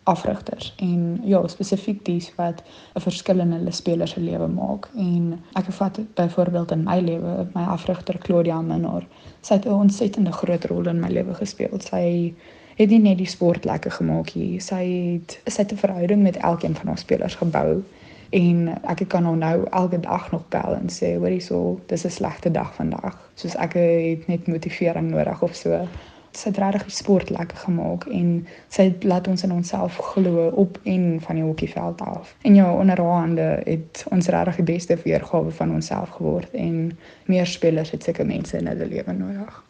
Afrigters 0.05 0.75
en 0.77 1.21
ja 1.25 1.41
spesifiek 1.49 2.05
dies 2.05 2.33
wat 2.37 2.63
'n 2.95 3.01
verskil 3.01 3.39
in 3.41 3.53
hulle 3.53 3.71
spelers 3.73 4.11
se 4.11 4.21
lewe 4.21 4.49
maak. 4.49 4.89
En 4.97 5.41
ek 5.53 5.73
vat 5.79 6.01
byvoorbeeld 6.15 6.71
in 6.71 6.83
my 6.83 7.01
lewe 7.01 7.47
my 7.55 7.63
afrigter 7.63 8.19
Claudia 8.19 8.61
Minor. 8.61 9.07
Sy 9.41 9.55
het 9.55 9.67
'n 9.67 9.73
ontsettende 9.73 10.33
groot 10.33 10.65
rol 10.65 10.89
in 10.89 11.01
my 11.01 11.09
lewe 11.09 11.35
gespeel. 11.35 11.81
Sy 11.81 12.35
het 12.77 12.91
nie 12.91 12.99
net 12.99 13.19
die 13.19 13.27
sport 13.27 13.65
lekker 13.65 13.91
gemaak 13.91 14.35
nie. 14.35 14.61
Sy 14.61 14.85
het 15.13 15.41
sy 15.47 15.63
het 15.63 15.73
'n 15.73 15.77
verhouding 15.77 16.23
met 16.23 16.37
elkeen 16.37 16.75
van 16.75 16.87
haar 16.87 16.99
spelers 16.99 17.35
gebou. 17.35 17.83
En 18.31 18.83
ek 18.83 19.09
kan 19.09 19.25
hom 19.25 19.39
nou 19.39 19.67
elke 19.71 20.01
dag 20.01 20.31
nog 20.31 20.49
bel 20.49 20.75
en 20.75 20.89
sê 20.89 21.17
hoorie 21.17 21.41
so 21.41 21.81
dis 21.87 22.05
'n 22.05 22.11
slegte 22.11 22.51
dag 22.51 22.75
vandag. 22.75 23.31
Soos 23.35 23.55
ek 23.55 23.73
het 23.73 24.27
net 24.27 24.47
motivering 24.47 25.11
nodig 25.11 25.43
of 25.43 25.55
so 25.55 25.89
sy 26.37 26.49
het 26.49 26.59
regtig 26.59 26.87
die 26.89 26.97
sport 26.97 27.31
lekker 27.31 27.57
gemaak 27.57 28.07
en 28.07 28.47
sy 28.69 28.89
het 28.91 29.05
laat 29.05 29.29
ons 29.29 29.45
in 29.47 29.53
onsself 29.53 29.97
glo 30.13 30.49
op 30.49 30.79
en 30.83 31.21
van 31.21 31.41
die 31.41 31.45
hokkieveld 31.45 32.01
af. 32.01 32.35
En 32.43 32.55
ja, 32.55 32.73
onder 32.73 33.01
haar 33.01 33.21
hande 33.21 33.49
het 33.65 34.05
ons 34.11 34.29
regtig 34.29 34.57
die 34.57 34.69
beste 34.75 34.99
weergawe 35.05 35.51
van 35.51 35.73
onsself 35.75 36.09
geword 36.19 36.51
en 36.53 36.99
meer 37.27 37.47
spelers 37.47 37.91
het 37.91 38.03
sulke 38.03 38.25
mense 38.25 38.59
in 38.59 38.67
hulle 38.67 38.87
lewe 38.87 39.13
nodig. 39.13 39.63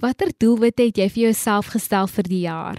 Watter 0.00 0.32
doelwit 0.36 0.78
het 0.78 0.96
jy 0.96 1.08
vir 1.08 1.22
jouself 1.28 1.74
gestel 1.74 2.06
vir 2.08 2.28
die 2.28 2.44
jaar? 2.46 2.78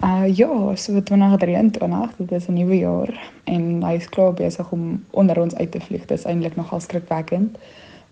Uh 0.00 0.26
ja, 0.36 0.76
so 0.76 1.02
2023, 1.02 2.16
dit 2.16 2.32
is 2.32 2.46
'n 2.48 2.52
nuwe 2.52 2.78
jaar 2.78 3.30
en 3.44 3.82
hy 3.82 3.92
is 3.94 4.08
klaar 4.08 4.32
besig 4.32 4.70
om 4.72 5.04
onder 5.10 5.40
ons 5.40 5.54
uit 5.54 5.70
te 5.70 5.80
vlieg. 5.80 6.06
Dit 6.06 6.18
is 6.18 6.24
eintlik 6.24 6.56
nogal 6.56 6.80
skrikwekkend. 6.80 7.58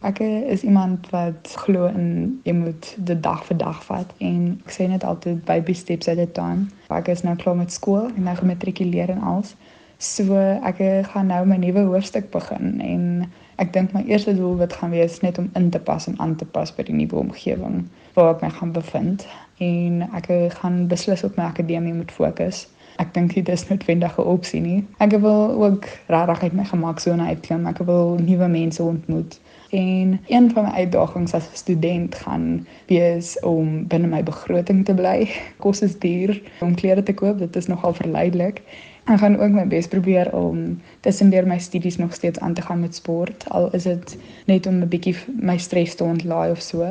Ek 0.00 0.18
is 0.24 0.62
iemand 0.62 1.10
wat 1.12 1.52
glo 1.60 1.84
in 1.86 2.40
jy 2.48 2.54
moet 2.56 2.86
dit 2.96 3.18
dag 3.22 3.42
vir 3.44 3.56
dag 3.60 3.82
vat 3.84 4.14
en 4.24 4.46
ek 4.64 4.72
sê 4.72 4.86
net 4.88 5.04
altyd 5.04 5.42
baby 5.44 5.74
steps 5.76 6.08
at 6.08 6.22
a 6.22 6.24
time. 6.38 6.70
Ek 6.88 7.10
is 7.12 7.20
nou 7.26 7.34
klaar 7.36 7.58
met 7.58 7.72
skool 7.72 8.06
en 8.08 8.24
nou 8.24 8.34
gematrikuleer 8.38 9.12
en 9.12 9.20
alles. 9.20 9.52
So 10.00 10.40
ek 10.64 10.80
gaan 11.12 11.28
nou 11.28 11.42
my 11.44 11.58
nuwe 11.60 11.84
hoofstuk 11.90 12.30
begin 12.32 12.80
en 12.80 13.04
ek 13.60 13.74
dink 13.76 13.92
my 13.92 14.00
eerste 14.08 14.32
doel 14.38 14.56
wat 14.62 14.78
gaan 14.80 14.96
wees 14.96 15.20
net 15.20 15.36
om 15.38 15.50
in 15.60 15.68
te 15.68 15.82
pas 15.90 16.08
en 16.08 16.16
aan 16.16 16.32
te 16.40 16.48
pas 16.48 16.72
by 16.72 16.88
die 16.88 16.96
nuwe 16.96 17.20
omgewing 17.20 17.82
waar 18.16 18.32
ek 18.32 18.46
my 18.46 18.50
gaan 18.56 18.72
bevind 18.72 19.26
en 19.60 20.06
ek 20.16 20.30
gaan 20.56 20.86
beslis 20.88 21.26
op 21.28 21.36
my 21.36 21.44
akademie 21.52 21.92
moet 21.92 22.16
fokus. 22.16 22.64
Ek 23.00 23.14
dink 23.16 23.32
dit 23.34 23.48
is 23.48 23.62
noodwendig 23.68 24.18
'n 24.18 24.28
opsie 24.28 24.60
nie. 24.60 24.80
Ek 24.98 25.14
wil 25.24 25.62
ook 25.64 25.86
regtig 26.06 26.42
uit 26.42 26.52
my 26.52 26.64
gemaksone 26.64 27.24
uitklim. 27.32 27.66
Ek 27.66 27.78
wil 27.78 28.18
nuwe 28.20 28.48
mense 28.48 28.82
ontmoet. 28.82 29.40
En 29.70 30.20
een 30.26 30.50
van 30.50 30.64
my 30.64 30.70
uitdagings 30.70 31.34
as 31.34 31.48
'n 31.48 31.56
student 31.56 32.14
gaan 32.14 32.66
wees 32.86 33.40
om 33.40 33.86
binne 33.86 34.06
my 34.06 34.22
begroting 34.22 34.84
te 34.84 34.94
bly. 34.94 35.28
Kos 35.62 35.80
is 35.82 35.98
duur 35.98 36.42
om 36.60 36.74
klere 36.74 37.02
te 37.02 37.14
koop, 37.14 37.38
dit 37.38 37.56
is 37.56 37.66
nogal 37.66 37.94
verleidelik. 37.94 38.62
Ek 39.04 39.18
gaan 39.18 39.38
ook 39.38 39.50
my 39.50 39.66
bes 39.66 39.88
probeer 39.88 40.34
om 40.36 40.80
tussendeur 41.00 41.46
my 41.46 41.58
studies 41.58 41.96
nog 41.96 42.14
steeds 42.14 42.38
aan 42.38 42.54
te 42.54 42.62
gaan 42.62 42.80
met 42.80 42.94
sport, 42.94 43.44
al 43.48 43.72
is 43.72 43.82
dit 43.82 44.18
net 44.46 44.66
om 44.66 44.74
'n 44.74 44.88
bietjie 44.88 45.16
my 45.40 45.58
stres 45.58 45.94
te 45.94 46.04
ontlaai 46.04 46.50
of 46.50 46.60
so. 46.60 46.82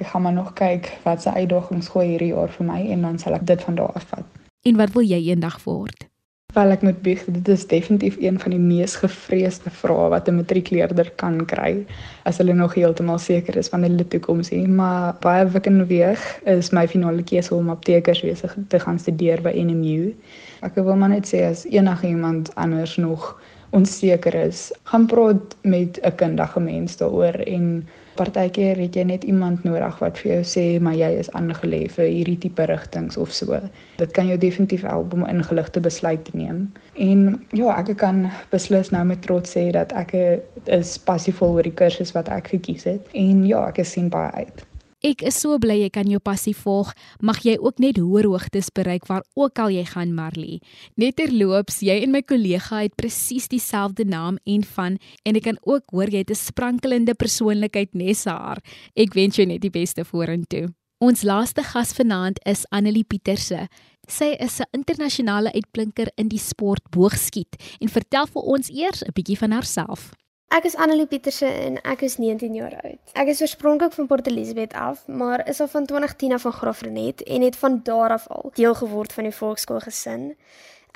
Ek 0.00 0.06
gaan 0.06 0.22
maar 0.22 0.32
nog 0.32 0.52
kyk 0.52 0.98
wat 1.02 1.22
se 1.22 1.32
uitdagings 1.32 1.88
gooi 1.88 2.08
hierdie 2.08 2.34
jaar 2.34 2.48
vir 2.48 2.66
my 2.66 2.90
en 2.90 3.00
dan 3.02 3.18
sal 3.18 3.34
ek 3.34 3.46
dit 3.46 3.62
van 3.62 3.74
daar 3.74 3.92
af 3.92 4.06
vat. 4.14 4.45
En 4.66 4.74
wat 4.74 4.96
wil 4.96 5.04
jy 5.06 5.20
eendag 5.30 5.60
word? 5.62 6.08
Wel 6.56 6.72
ek 6.74 6.80
moet 6.82 6.96
bieg, 7.04 7.20
dit 7.30 7.48
is 7.52 7.66
definitief 7.70 8.16
een 8.18 8.38
van 8.42 8.50
die 8.50 8.58
mees 8.58 8.96
gevreesde 8.98 9.70
vrae 9.70 10.08
wat 10.10 10.28
'n 10.28 10.38
matriekleerder 10.40 11.10
kan 11.22 11.36
kry 11.52 11.84
as 12.30 12.40
hulle 12.42 12.54
nog 12.60 12.74
heeltemal 12.74 13.20
seker 13.22 13.56
is 13.60 13.70
van 13.74 13.86
hulle 13.86 14.06
toekoms 14.14 14.50
nie, 14.50 14.66
maar 14.66 15.14
baie 15.20 15.44
wikken 15.54 15.86
weeg 15.86 16.24
is 16.54 16.72
my 16.72 16.86
finale 16.88 17.22
keuse 17.22 17.54
om 17.54 17.70
aptekerswese 17.70 18.50
te 18.68 18.78
gaan 18.78 18.98
studeer 18.98 19.42
by 19.42 19.52
NMU. 19.54 20.14
Ek 20.62 20.74
wil 20.74 20.96
maar 20.96 21.14
net 21.14 21.30
sê 21.30 21.44
as 21.50 21.62
enigiemand 21.66 22.50
anders 22.54 22.96
nog 22.96 23.40
onseker 23.70 24.34
is, 24.34 24.72
gaan 24.82 25.06
praat 25.06 25.56
met 25.62 26.00
'n 26.02 26.16
kundige 26.16 26.60
mens 26.60 26.96
daaroor 26.96 27.38
en 27.46 27.86
Partykeer 28.16 28.80
het 28.80 28.96
jy 28.96 29.04
net 29.08 29.24
iemand 29.24 29.64
nodig 29.64 29.98
wat 30.02 30.20
vir 30.22 30.30
jou 30.32 30.42
sê 30.52 30.64
maar 30.82 30.96
jy 30.98 31.10
is 31.20 31.30
aangelê 31.38 31.82
vir 31.96 32.08
hierdie 32.08 32.38
tipe 32.46 32.66
rigtings 32.70 33.16
of 33.20 33.32
so. 33.32 33.58
Dit 34.00 34.14
kan 34.16 34.28
jou 34.30 34.38
definitief 34.40 34.86
help 34.88 35.14
om 35.16 35.26
ingeligte 35.28 35.80
besluit 35.80 36.24
te 36.24 36.36
neem. 36.36 36.66
En 36.94 37.26
ja, 37.56 37.74
ek 37.76 37.96
kan 38.02 38.26
beslis 38.52 38.92
nou 38.94 39.04
met 39.08 39.22
trots 39.26 39.56
sê 39.56 39.68
dat 39.76 39.92
ek 39.96 40.16
is 40.64 40.96
passievol 41.08 41.58
oor 41.58 41.68
die 41.68 41.76
kursus 41.76 42.14
wat 42.16 42.32
ek 42.32 42.54
gekies 42.56 42.88
het 42.88 43.12
en 43.14 43.44
ja, 43.46 43.66
ek 43.68 43.84
sien 43.86 44.10
baie 44.12 44.32
uit. 44.44 44.66
Ek 45.06 45.20
is 45.22 45.36
so 45.38 45.54
bly 45.62 45.76
jy 45.84 45.90
kan 45.94 46.08
jou 46.10 46.18
passie 46.18 46.54
volg. 46.56 46.88
Mag 47.22 47.44
jy 47.46 47.52
ook 47.62 47.78
net 47.78 48.00
hoër 48.02 48.26
hoogtes 48.26 48.72
bereik 48.74 49.04
waar 49.06 49.22
ook 49.38 49.60
al 49.62 49.70
jy 49.70 49.84
gaan, 49.86 50.16
Marley. 50.16 50.58
Netterloops, 50.98 51.78
jy 51.86 52.00
en 52.02 52.10
my 52.10 52.24
kollega 52.26 52.80
het 52.82 52.96
presies 52.98 53.46
dieselfde 53.52 54.02
naam 54.08 54.40
en 54.50 54.64
van 54.74 54.96
en 55.22 55.38
ek 55.38 55.46
kan 55.46 55.60
ook 55.62 55.94
hoor 55.94 56.10
jy 56.10 56.24
het 56.24 56.34
'n 56.34 56.40
sprankelende 56.40 57.14
persoonlikheid 57.14 57.94
nes 57.94 58.24
haar. 58.24 58.58
Ek 58.96 59.14
wens 59.14 59.36
jou 59.36 59.46
net 59.46 59.62
die 59.62 59.70
beste 59.70 60.02
vorentoe. 60.04 60.74
Ons 60.98 61.22
laaste 61.22 61.62
gas 61.62 61.92
vanaand 61.92 62.40
is 62.44 62.66
Annelie 62.72 63.04
Pieterse. 63.04 63.68
Sy 64.08 64.34
is 64.40 64.60
'n 64.60 64.66
internasionale 64.72 65.52
uitblinker 65.52 66.08
in 66.16 66.28
die 66.28 66.38
sport 66.38 66.82
boogskiet 66.90 67.54
en 67.80 67.88
vertel 67.88 68.26
vir 68.26 68.42
ons 68.42 68.70
eers 68.70 69.02
'n 69.04 69.12
bietjie 69.14 69.38
van 69.38 69.52
haarself. 69.52 70.10
Ek 70.54 70.64
is 70.64 70.76
Annelie 70.78 71.08
Pieterse 71.10 71.46
en 71.46 71.80
ek 71.82 72.04
is 72.06 72.16
19 72.22 72.54
jaar 72.54 72.74
oud. 72.78 73.00
Ek 73.18 73.32
is 73.32 73.40
oorspronklik 73.42 73.96
van 73.96 74.06
Port 74.06 74.28
Elizabeth 74.30 74.76
af, 74.78 75.00
maar 75.10 75.42
is 75.50 75.58
al 75.60 75.66
van 75.72 75.86
2010 75.90 76.36
af 76.36 76.44
van 76.46 76.52
Graafrenet 76.52 77.22
en 77.22 77.42
het 77.42 77.56
van 77.56 77.80
daar 77.82 78.14
af 78.14 78.28
al 78.28 78.52
deel 78.54 78.74
geword 78.74 79.12
van 79.12 79.26
die 79.26 79.34
volkskool 79.34 79.82
gesin. 79.82 80.36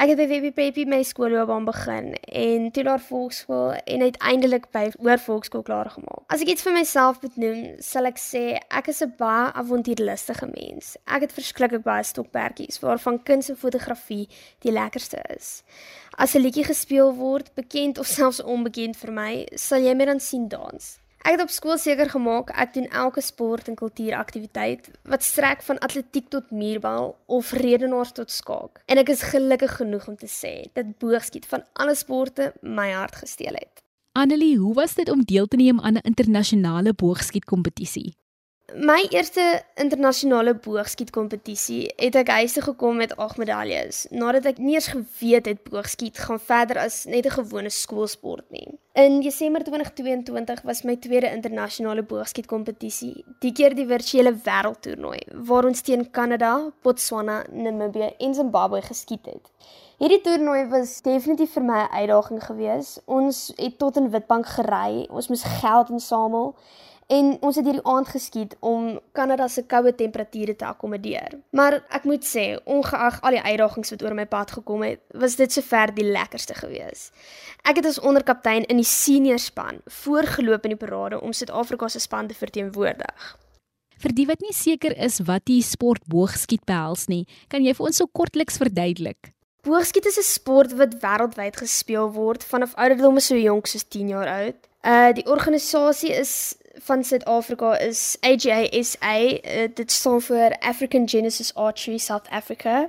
Ek 0.00 0.08
het 0.08 0.16
by 0.16 0.24
Webby 0.30 0.48
Peppy 0.56 0.86
my 0.88 1.02
skoolloopbaan 1.04 1.66
begin 1.68 2.14
en 2.32 2.70
toe 2.72 2.86
daar 2.86 3.02
volkskool 3.04 3.74
en 3.84 4.04
uiteindelik 4.06 4.70
by 4.72 4.86
Hoërvolkskool 4.94 5.60
klaar 5.66 5.90
gemaak. 5.92 6.22
As 6.32 6.40
ek 6.40 6.54
iets 6.54 6.64
vir 6.64 6.72
myself 6.72 7.18
moet 7.20 7.36
noem, 7.42 7.58
sal 7.84 8.08
ek 8.08 8.16
sê 8.16 8.44
ek 8.72 8.88
is 8.88 9.02
'n 9.04 9.12
baie 9.18 9.52
avontuurlustige 9.52 10.48
mens. 10.54 10.96
Ek 11.04 11.28
het 11.28 11.36
verskriklik 11.36 11.84
baie 11.84 12.02
stokperdjies 12.02 12.80
waarvan 12.80 13.20
kuns 13.22 13.50
en 13.50 13.60
fotografie 13.60 14.28
die 14.64 14.72
lekkerste 14.72 15.20
is. 15.36 15.62
As 16.16 16.34
'n 16.34 16.40
liedjie 16.40 16.64
gespeel 16.64 17.14
word, 17.14 17.54
bekend 17.54 17.98
of 17.98 18.06
selfs 18.06 18.40
onbekend 18.40 18.96
vir 18.96 19.12
my, 19.12 19.46
sal 19.54 19.80
jy 19.80 19.94
my 19.94 20.04
dan 20.04 20.20
sien 20.20 20.48
dans. 20.48 20.99
Ek 21.20 21.34
het 21.36 21.42
op 21.44 21.50
skool 21.52 21.76
seker 21.76 22.08
gemaak 22.08 22.48
ek 22.56 22.72
doen 22.74 22.86
elke 22.96 23.20
sport 23.20 23.68
en 23.68 23.76
kultuuraktiwiteit 23.76 24.86
wat 25.04 25.22
strek 25.22 25.60
van 25.66 25.78
atletiek 25.84 26.30
tot 26.32 26.48
muurbal 26.50 27.12
of 27.26 27.52
redenaars 27.52 28.14
tot 28.16 28.32
skaak. 28.32 28.80
En 28.88 28.96
ek 28.96 29.12
is 29.12 29.26
gelukkig 29.28 29.76
genoeg 29.82 30.08
om 30.08 30.16
te 30.16 30.30
sê 30.30 30.54
dat 30.72 30.96
boogskiet 30.98 31.44
van 31.50 31.66
alle 31.72 31.94
sporte 31.94 32.54
my 32.62 32.88
hart 32.96 33.20
gesteel 33.20 33.60
het. 33.60 33.84
Annelie, 34.16 34.56
hoe 34.58 34.74
was 34.74 34.96
dit 34.96 35.10
om 35.12 35.20
deel 35.22 35.46
te 35.46 35.60
neem 35.60 35.80
aan 35.80 36.00
'n 36.00 36.08
internasionale 36.08 36.94
boogskietkompetisie? 36.94 38.16
My 38.74 39.06
eerste 39.10 39.62
internasionale 39.74 40.54
boogskietkompetisie 40.54 41.92
het 41.96 42.14
ek 42.14 42.28
huis 42.28 42.52
toe 42.52 42.62
gekom 42.62 42.96
met 42.96 43.16
8 43.16 43.36
medaljes, 43.36 44.06
nadat 44.10 44.44
ek 44.44 44.58
nie 44.58 44.74
eens 44.74 44.86
geweet 44.92 45.46
het 45.46 45.64
boogskiet 45.66 46.18
gaan 46.18 46.38
verder 46.38 46.78
as 46.78 47.04
net 47.04 47.26
'n 47.26 47.30
gewone 47.30 47.70
skoolsport 47.70 48.46
nie. 48.50 48.78
In 49.00 49.22
Desember 49.22 49.62
2022 49.64 50.62
was 50.62 50.82
my 50.82 50.96
tweede 50.96 51.28
internasionale 51.32 52.02
boogskietkompetisie, 52.02 53.22
die 53.40 53.52
keer 53.56 53.72
die 53.72 53.86
virtuele 53.88 54.34
wêreldtoernooi 54.44 55.20
waar 55.48 55.68
ons 55.68 55.80
teen 55.86 56.02
Kanada, 56.16 56.50
Botswana, 56.84 57.38
Namibië 57.48 58.10
en 58.26 58.34
Zimbabwe 58.36 58.82
geskiet 58.84 59.30
het. 59.30 59.48
Hierdie 60.02 60.20
toernooi 60.26 60.66
was 60.74 60.98
definitief 61.06 61.54
vir 61.56 61.64
my 61.70 61.80
'n 61.86 61.94
uitdaging 62.00 62.44
geweest. 62.44 63.00
Ons 63.06 63.52
het 63.56 63.78
tot 63.78 63.96
in 63.96 64.10
Witbank 64.10 64.46
gery, 64.46 65.06
ons 65.08 65.28
moes 65.28 65.44
geld 65.62 65.88
insamel 65.88 66.54
en 67.10 67.30
ons 67.42 67.56
het 67.58 67.66
hierdie 67.66 67.84
aand 67.90 68.08
geskiet 68.08 68.54
om 68.66 68.92
Kanada 69.16 69.48
se 69.50 69.64
koue 69.66 69.92
temperature 69.98 70.54
te 70.56 70.66
akkommodeer. 70.68 71.34
Maar 71.56 71.80
ek 71.90 72.06
moet 72.06 72.26
sê, 72.26 72.44
ongeag 72.70 73.18
al 73.26 73.36
die 73.36 73.42
uitdagings 73.42 73.90
wat 73.94 74.04
oor 74.06 74.14
my 74.14 74.26
pad 74.30 74.54
gekom 74.60 74.84
het, 74.86 75.02
was 75.18 75.34
dit 75.40 75.52
sover 75.52 75.94
die 75.96 76.06
lekkerste 76.06 76.54
gewees. 76.60 77.08
Ek 77.66 77.80
het 77.80 77.90
as 77.90 77.98
onderkaptein 77.98 78.68
in 78.70 78.78
die 78.78 78.86
senior 78.86 79.42
span 79.42 79.82
voorgeloop 80.02 80.68
in 80.68 80.76
die 80.76 80.80
parade 80.80 81.20
om 81.20 81.34
Suid-Afrika 81.34 81.90
se 81.90 82.02
span 82.02 82.30
te 82.30 82.38
verteenwoordig. 82.38 83.34
Vir 84.00 84.16
die 84.16 84.24
wat 84.30 84.40
nie 84.40 84.54
seker 84.56 84.94
is 84.96 85.18
wat 85.28 85.44
die 85.50 85.60
sport 85.66 86.06
boogskiet 86.08 86.62
behels 86.64 87.08
nie, 87.12 87.26
kan 87.52 87.66
jy 87.66 87.74
vir 87.76 87.90
ons 87.90 88.00
so 88.00 88.08
kortliks 88.08 88.56
verduidelik? 88.62 89.34
Boogskiet 89.66 90.06
is 90.06 90.16
'n 90.16 90.24
sport 90.24 90.72
wat 90.72 90.94
wêreldwyd 91.02 91.56
gespeel 91.60 92.08
word 92.12 92.44
vanaf 92.44 92.72
ouderdomme 92.74 93.20
so 93.20 93.36
jonk 93.36 93.66
soos 93.66 93.84
10 93.84 94.08
jaar 94.08 94.28
oud. 94.28 94.56
Uh 94.80 95.12
die 95.12 95.26
organisasie 95.26 96.12
is 96.16 96.56
van 96.82 97.04
Suid-Afrika 97.04 97.78
is 97.78 98.16
AGASA, 98.20 99.16
uh, 99.20 99.68
dit 99.74 99.90
staan 99.90 100.20
vir 100.20 100.56
African 100.58 101.08
Genesis 101.08 101.54
Archery 101.54 101.98
South 101.98 102.28
Africa, 102.30 102.88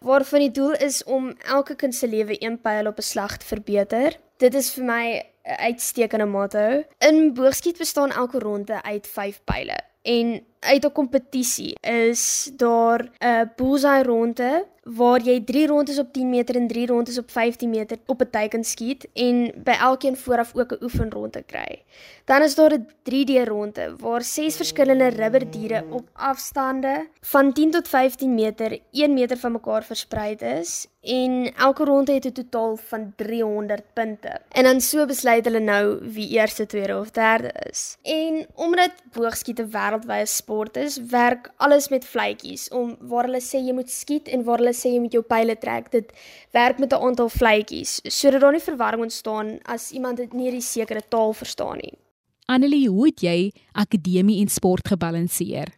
waarvan 0.00 0.38
die 0.46 0.50
doel 0.50 0.72
is 0.72 1.04
om 1.04 1.32
elke 1.46 1.74
kind 1.74 1.94
se 1.94 2.08
lewe 2.08 2.36
een 2.42 2.60
pyl 2.60 2.86
op 2.86 2.98
'n 2.98 3.02
slag 3.02 3.36
te 3.36 3.46
verbeter. 3.46 4.16
Dit 4.36 4.54
is 4.54 4.70
vir 4.70 4.84
my 4.84 5.22
'n 5.44 5.60
uitstekende 5.60 6.26
motto. 6.26 6.84
In 6.98 7.34
boogskiet 7.34 7.78
bestaan 7.78 8.10
elke 8.10 8.38
ronde 8.38 8.82
uit 8.82 9.06
5 9.06 9.40
pyle 9.44 9.78
en 10.02 10.44
uit 10.60 10.84
'n 10.84 10.92
kompetisie 10.92 11.74
is 11.80 12.50
daar 12.56 13.10
'n 13.18 13.52
bullseye 13.56 14.02
ronde 14.02 14.66
waar 14.96 15.20
jy 15.20 15.40
3 15.44 15.66
rondes 15.66 15.98
op 15.98 16.12
10 16.12 16.30
meter 16.30 16.56
en 16.56 16.66
3 16.68 16.86
rondes 16.86 17.18
op 17.18 17.30
15 17.30 17.70
meter 17.70 17.98
op 18.06 18.20
'n 18.22 18.30
teiken 18.30 18.64
skiet 18.64 19.08
en 19.12 19.52
by 19.64 19.76
elkeen 19.80 20.16
vooraf 20.16 20.54
ook 20.54 20.72
'n 20.72 20.82
oefenronde 20.82 21.42
kry. 21.42 21.82
Dan 22.24 22.42
is 22.42 22.54
daar 22.54 22.72
'n 22.72 22.88
3D 23.02 23.48
ronde 23.48 23.94
waar 23.98 24.22
6 24.22 24.56
verskillende 24.56 25.08
rubberdiere 25.08 25.84
op 25.90 26.08
afstande 26.12 27.08
van 27.20 27.52
10 27.52 27.70
tot 27.70 27.88
15 27.88 28.34
meter 28.34 28.78
1 28.90 29.14
meter 29.14 29.36
van 29.36 29.52
mekaar 29.52 29.84
versprei 29.84 30.34
is 30.34 30.86
en 31.00 31.54
elke 31.56 31.84
ronde 31.84 32.12
het 32.12 32.24
'n 32.26 32.32
totaal 32.32 32.76
van 32.76 33.12
300 33.16 33.82
punte. 33.92 34.40
En 34.48 34.62
dan 34.62 34.80
so 34.80 35.06
besluit 35.06 35.44
hulle 35.44 35.60
nou 35.60 35.98
wie 36.12 36.28
eerste, 36.28 36.66
tweede 36.66 36.98
of 36.98 37.10
derde 37.10 37.52
is. 37.70 37.96
En 38.02 38.46
omdat 38.54 38.92
boogskiet 39.12 39.60
'n 39.60 39.70
wêreldwye 39.70 40.26
sport 40.26 40.76
is, 40.76 40.96
werk 40.96 41.50
alles 41.56 41.88
met 41.88 42.04
vletjies 42.04 42.68
om 42.68 42.96
waar 43.00 43.24
hulle 43.24 43.40
sê 43.40 43.58
jy 43.66 43.72
moet 43.72 43.90
skiet 43.90 44.28
en 44.28 44.44
waar 44.44 44.58
hulle 44.58 44.72
sê 44.78 44.94
jy 44.94 45.00
moet 45.02 45.16
jou 45.18 45.24
pile 45.26 45.56
trek. 45.58 45.90
Dit 45.90 46.12
werk 46.56 46.78
met 46.78 46.92
'n 46.92 47.02
aantal 47.02 47.28
vletjies 47.28 48.00
sodat 48.04 48.40
daar 48.40 48.52
nie 48.52 48.68
verwarring 48.70 49.02
ontstaan 49.02 49.58
as 49.64 49.90
iemand 49.92 50.16
dit 50.16 50.32
nie 50.32 50.50
die 50.50 50.60
sekere 50.60 51.02
taal 51.08 51.32
verstaan 51.32 51.78
nie. 51.82 51.98
Annelie, 52.46 52.88
hoe 52.88 53.06
het 53.06 53.20
jy 53.20 53.52
akademie 53.72 54.40
en 54.40 54.48
sport 54.48 54.88
gebalanseer? 54.88 55.68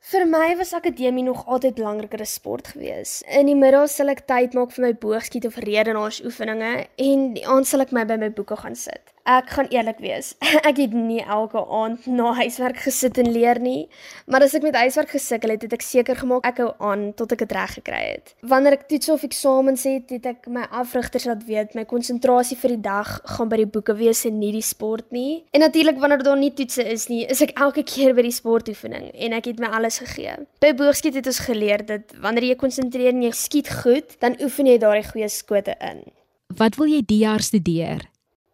Vir 0.00 0.24
my 0.26 0.56
was 0.56 0.72
akademie 0.72 1.22
nog 1.22 1.42
altyd 1.46 1.74
belangriker 1.74 2.22
as 2.24 2.32
sport 2.32 2.70
gewees. 2.72 3.18
In 3.28 3.50
die 3.50 3.54
middag 3.54 3.90
sal 3.92 4.08
ek 4.08 4.22
tyd 4.30 4.54
maak 4.56 4.72
vir 4.72 4.86
my 4.86 4.92
boogskiet 5.02 5.44
of 5.44 5.58
redenaars 5.60 6.22
oefeninge 6.24 6.86
en 6.96 7.26
aand 7.44 7.68
sal 7.68 7.84
ek 7.84 7.92
my 7.92 8.06
by 8.08 8.16
my 8.16 8.30
boeke 8.32 8.56
gaan 8.56 8.74
sit. 8.74 9.12
Ek 9.30 9.50
gaan 9.54 9.68
eerlik 9.70 10.00
wees. 10.02 10.32
Ek 10.68 10.80
het 10.80 10.94
nie 10.96 11.20
elke 11.22 11.60
aand 11.62 12.06
na 12.10 12.32
huiswerk 12.40 12.80
gesit 12.82 13.18
en 13.20 13.28
leer 13.30 13.60
nie, 13.62 13.86
maar 14.26 14.42
as 14.42 14.56
ek 14.58 14.64
met 14.66 14.74
huiswerk 14.74 15.12
gesukkel 15.14 15.52
het, 15.54 15.62
het 15.66 15.76
ek 15.76 15.84
seker 15.86 16.18
gemaak 16.18 16.48
ek 16.48 16.58
hou 16.64 16.70
aan 16.88 17.04
tot 17.18 17.36
ek 17.36 17.44
dit 17.44 17.54
reg 17.54 17.76
gekry 17.78 18.00
het. 18.08 18.34
Wanneer 18.50 18.78
ek 18.78 18.88
toets 18.90 19.12
of 19.14 19.22
eksamens 19.28 19.86
het, 19.86 20.10
het 20.10 20.26
ek 20.32 20.50
my 20.50 20.64
afrigters 20.82 21.28
laat 21.30 21.44
weet 21.46 21.76
my 21.78 21.84
konsentrasie 21.86 22.58
vir 22.58 22.74
die 22.74 22.82
dag 22.88 23.12
gaan 23.36 23.52
by 23.52 23.60
die 23.62 23.70
boeke 23.70 23.94
wees 24.00 24.24
en 24.26 24.40
nie 24.42 24.50
die 24.56 24.66
sport 24.66 25.06
nie. 25.14 25.44
En 25.54 25.62
natuurlik 25.62 26.02
wanneer 26.02 26.26
daar 26.26 26.40
nie 26.40 26.52
toetse 26.56 26.86
is 26.90 27.06
nie, 27.12 27.22
is 27.30 27.44
ek 27.46 27.54
elke 27.60 27.86
keer 27.86 28.16
by 28.18 28.26
die 28.26 28.34
sportoefening 28.34 29.10
en 29.14 29.38
ek 29.38 29.52
het 29.52 29.62
my 29.62 29.70
alles 29.78 30.00
gegee. 30.02 30.40
By 30.64 30.74
boogskiet 30.78 31.20
het 31.20 31.30
ons 31.30 31.44
geleer 31.46 31.86
dat 31.86 32.16
wanneer 32.18 32.50
jy 32.50 32.58
konsentreer 32.64 33.14
en 33.14 33.26
jy 33.28 33.34
skiet 33.36 33.70
goed, 33.84 34.18
dan 34.24 34.38
oefen 34.42 34.70
jy 34.72 34.80
daardie 34.82 35.06
goeie 35.12 35.30
skote 35.30 35.78
in. 35.78 36.08
Wat 36.58 36.80
wil 36.80 36.90
jy 36.90 37.04
die 37.06 37.22
jaar 37.22 37.44
studeer? 37.46 38.10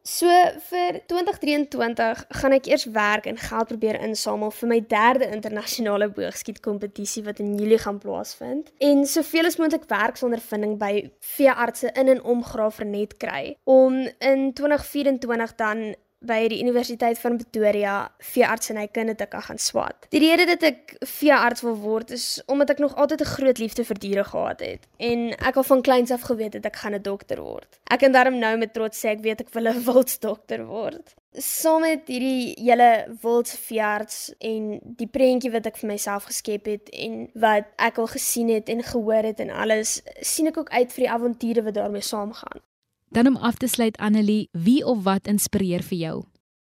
So 0.07 0.31
vir 0.69 1.01
2023 1.11 2.21
gaan 2.39 2.55
ek 2.55 2.69
eers 2.71 2.85
werk 2.95 3.25
en 3.27 3.41
geld 3.43 3.73
probeer 3.73 3.97
insamel 4.07 4.53
vir 4.55 4.71
my 4.71 4.79
derde 4.87 5.27
internasionale 5.35 6.07
boogskietkompetisie 6.15 7.25
wat 7.27 7.41
in 7.43 7.57
Julie 7.59 7.81
gaan 7.83 7.99
plaasvind. 7.99 8.71
En 8.79 9.03
soveel 9.11 9.51
as 9.51 9.59
moontlik 9.59 9.89
werksondervinding 9.91 10.77
by 10.79 10.93
veeartse 11.35 11.91
in 11.99 12.15
en 12.15 12.23
om 12.23 12.45
Graafrenet 12.47 13.17
kry 13.19 13.57
om 13.67 13.99
in 14.23 14.53
2024 14.55 15.57
dan 15.59 15.83
by 16.27 16.47
die 16.53 16.61
Universiteit 16.63 17.19
van 17.19 17.37
Pretoria 17.41 17.97
veeartsenykunde 18.33 19.15
te 19.15 19.27
kan 19.27 19.43
gaan 19.43 19.59
swat. 19.59 20.09
Die 20.11 20.21
rede 20.23 20.47
dat 20.47 20.63
ek 20.67 20.97
veearts 21.07 21.65
wil 21.67 21.77
word 21.83 22.11
is 22.11 22.27
omdat 22.47 22.75
ek 22.75 22.83
nog 22.83 22.97
altyd 22.97 23.21
'n 23.21 23.35
groot 23.37 23.59
liefde 23.59 23.85
vir 23.85 23.99
diere 23.99 24.25
gehad 24.25 24.61
het 24.61 24.87
en 24.97 25.31
ek 25.39 25.57
al 25.57 25.63
van 25.63 25.83
kleins 25.83 26.11
af 26.11 26.27
geweet 26.29 26.53
het 26.53 26.67
ek 26.67 26.77
gaan 26.77 26.95
'n 26.95 27.03
dokter 27.03 27.41
word. 27.41 27.79
Ek 27.91 28.01
kan 28.01 28.13
daarom 28.13 28.39
nou 28.39 28.57
met 28.59 28.73
trots 28.73 29.05
sê 29.05 29.09
ek 29.09 29.23
weet 29.23 29.41
ek 29.41 29.55
wil 29.55 29.69
'n 29.69 29.85
wildsdokter 29.89 30.67
word. 30.67 31.15
Saam 31.33 31.81
met 31.81 32.09
hierdie 32.09 32.57
hele 32.57 33.07
wildsveearts 33.21 34.35
en 34.39 34.81
die 34.83 35.07
prentjie 35.07 35.51
wat 35.51 35.67
ek 35.67 35.77
vir 35.77 35.89
myself 35.89 36.25
geskep 36.25 36.65
het 36.67 36.89
en 36.89 37.29
wat 37.35 37.65
ek 37.77 37.99
al 37.99 38.07
gesien 38.07 38.49
het 38.49 38.69
en 38.69 38.83
gehoor 38.83 39.23
het 39.23 39.41
en 39.41 39.51
alles, 39.51 40.03
sien 40.21 40.47
ek 40.47 40.57
ook 40.57 40.71
uit 40.71 40.93
vir 40.93 41.05
die 41.05 41.11
avonture 41.11 41.63
wat 41.63 41.75
daarmee 41.75 42.01
saamgaan. 42.01 42.61
Dan 43.09 43.27
om 43.27 43.37
af 43.37 43.57
te 43.57 43.67
sluit 43.67 43.97
Annelie, 43.97 44.49
wie 44.53 44.85
of 44.87 45.03
wat 45.03 45.27
inspireer 45.27 45.83
vir 45.83 45.99
jou? 45.99 46.17